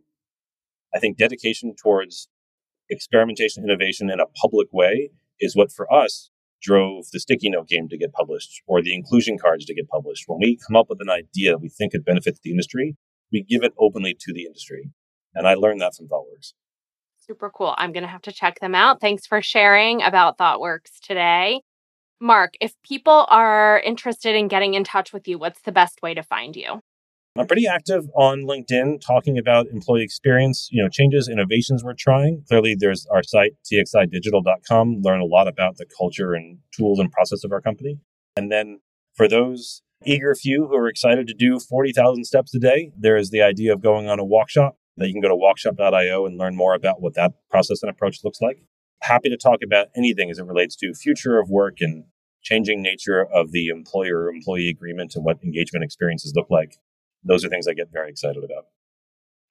I 0.93 0.99
think, 0.99 1.17
dedication 1.17 1.73
towards 1.75 2.27
experimentation, 2.93 3.63
innovation 3.63 4.09
in 4.09 4.19
a 4.19 4.25
public 4.25 4.69
way 4.71 5.11
is 5.39 5.55
what 5.55 5.71
for 5.71 5.91
us 5.93 6.29
drove 6.61 7.05
the 7.11 7.19
sticky 7.19 7.49
note 7.49 7.67
game 7.67 7.89
to 7.89 7.97
get 7.97 8.13
published 8.13 8.61
or 8.65 8.81
the 8.81 8.95
inclusion 8.95 9.37
cards 9.37 9.65
to 9.65 9.75
get 9.75 9.89
published. 9.89 10.23
When 10.27 10.39
we 10.39 10.57
come 10.65 10.77
up 10.77 10.87
with 10.89 11.01
an 11.01 11.09
idea 11.09 11.57
we 11.57 11.69
think 11.69 11.91
could 11.91 12.05
benefit 12.05 12.39
the 12.41 12.51
industry, 12.51 12.95
we 13.31 13.43
give 13.43 13.63
it 13.63 13.73
openly 13.77 14.15
to 14.21 14.33
the 14.33 14.45
industry. 14.45 14.91
And 15.35 15.47
I 15.47 15.55
learned 15.55 15.81
that 15.81 15.95
from 15.95 16.07
ThoughtWorks. 16.07 16.53
Super 17.19 17.49
cool. 17.49 17.73
I'm 17.77 17.91
going 17.91 18.03
to 18.03 18.09
have 18.09 18.21
to 18.23 18.31
check 18.31 18.59
them 18.59 18.75
out. 18.75 19.01
Thanks 19.01 19.25
for 19.25 19.41
sharing 19.41 20.01
about 20.01 20.37
ThoughtWorks 20.37 20.99
today. 21.01 21.61
Mark, 22.19 22.53
if 22.61 22.73
people 22.83 23.25
are 23.29 23.79
interested 23.79 24.35
in 24.35 24.47
getting 24.47 24.75
in 24.75 24.83
touch 24.83 25.11
with 25.11 25.27
you, 25.27 25.37
what's 25.37 25.61
the 25.61 25.71
best 25.71 26.01
way 26.01 26.13
to 26.13 26.23
find 26.23 26.55
you? 26.55 26.81
I'm 27.35 27.47
pretty 27.47 27.65
active 27.65 28.05
on 28.15 28.43
LinkedIn 28.43 29.01
talking 29.01 29.39
about 29.39 29.65
employee 29.67 30.03
experience, 30.03 30.69
you 30.71 30.83
know, 30.83 30.87
changes, 30.87 31.27
innovations 31.27 31.83
we're 31.83 31.95
trying. 31.95 32.43
Clearly 32.47 32.75
there's 32.77 33.07
our 33.07 33.23
site, 33.23 33.53
txidigital.com, 33.65 35.01
learn 35.01 35.19
a 35.19 35.25
lot 35.25 35.47
about 35.47 35.77
the 35.77 35.87
culture 35.97 36.35
and 36.35 36.59
tools 36.77 36.99
and 36.99 37.11
process 37.11 37.43
of 37.43 37.51
our 37.51 37.59
company. 37.59 37.97
And 38.37 38.51
then 38.51 38.81
for 39.15 39.27
those 39.27 39.81
eager 40.05 40.35
few 40.35 40.67
who 40.67 40.75
are 40.75 40.87
excited 40.87 41.25
to 41.25 41.33
do 41.33 41.57
40,000 41.59 42.25
steps 42.25 42.53
a 42.53 42.59
day, 42.59 42.91
there 42.95 43.17
is 43.17 43.31
the 43.31 43.41
idea 43.41 43.73
of 43.73 43.81
going 43.81 44.07
on 44.07 44.19
a 44.19 44.25
walkshop 44.25 44.77
that 44.97 45.07
you 45.07 45.13
can 45.13 45.21
go 45.21 45.29
to 45.29 45.35
walkshop.io 45.35 46.27
and 46.27 46.37
learn 46.37 46.55
more 46.55 46.75
about 46.75 47.01
what 47.01 47.15
that 47.15 47.31
process 47.49 47.81
and 47.81 47.89
approach 47.89 48.19
looks 48.23 48.41
like. 48.41 48.63
Happy 49.01 49.29
to 49.29 49.37
talk 49.37 49.61
about 49.63 49.87
anything 49.97 50.29
as 50.29 50.37
it 50.37 50.45
relates 50.45 50.75
to 50.75 50.93
future 50.93 51.39
of 51.39 51.49
work 51.49 51.77
and 51.79 52.03
changing 52.43 52.83
nature 52.83 53.25
of 53.25 53.51
the 53.51 53.69
employer 53.69 54.29
employee 54.29 54.69
agreement 54.69 55.15
and 55.15 55.25
what 55.25 55.43
engagement 55.43 55.83
experiences 55.83 56.33
look 56.35 56.51
like 56.51 56.77
those 57.23 57.43
are 57.45 57.49
things 57.49 57.67
I 57.67 57.73
get 57.73 57.91
very 57.91 58.09
excited 58.09 58.43
about. 58.43 58.65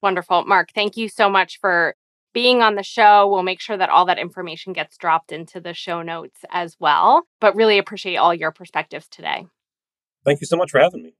Wonderful. 0.02 0.44
Mark, 0.44 0.70
thank 0.74 0.96
you 0.96 1.08
so 1.08 1.28
much 1.28 1.58
for 1.61 1.94
being 2.32 2.62
on 2.62 2.74
the 2.74 2.82
show. 2.82 3.28
We'll 3.28 3.42
make 3.42 3.61
sure 3.61 3.76
that 3.76 3.90
all 3.90 4.06
that 4.06 4.18
information 4.18 4.72
gets 4.72 4.96
dropped 4.96 5.32
into 5.32 5.61
the 5.61 5.74
show 5.74 6.02
notes 6.02 6.40
as 6.50 6.76
well. 6.80 7.24
But 7.40 7.54
really 7.54 7.78
appreciate 7.78 8.16
all 8.16 8.35
your 8.35 8.50
perspectives 8.50 9.08
today. 9.08 9.46
Thank 10.24 10.40
you 10.40 10.46
so 10.46 10.56
much 10.56 10.70
for 10.70 10.80
having 10.80 11.02
me. 11.02 11.14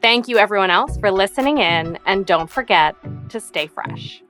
Thank 0.00 0.28
you, 0.28 0.38
everyone 0.38 0.70
else, 0.70 0.96
for 0.98 1.10
listening 1.10 1.58
in. 1.58 1.98
And 2.06 2.24
don't 2.24 2.48
forget 2.48 2.94
to 3.30 3.40
stay 3.40 3.66
fresh. 3.66 4.22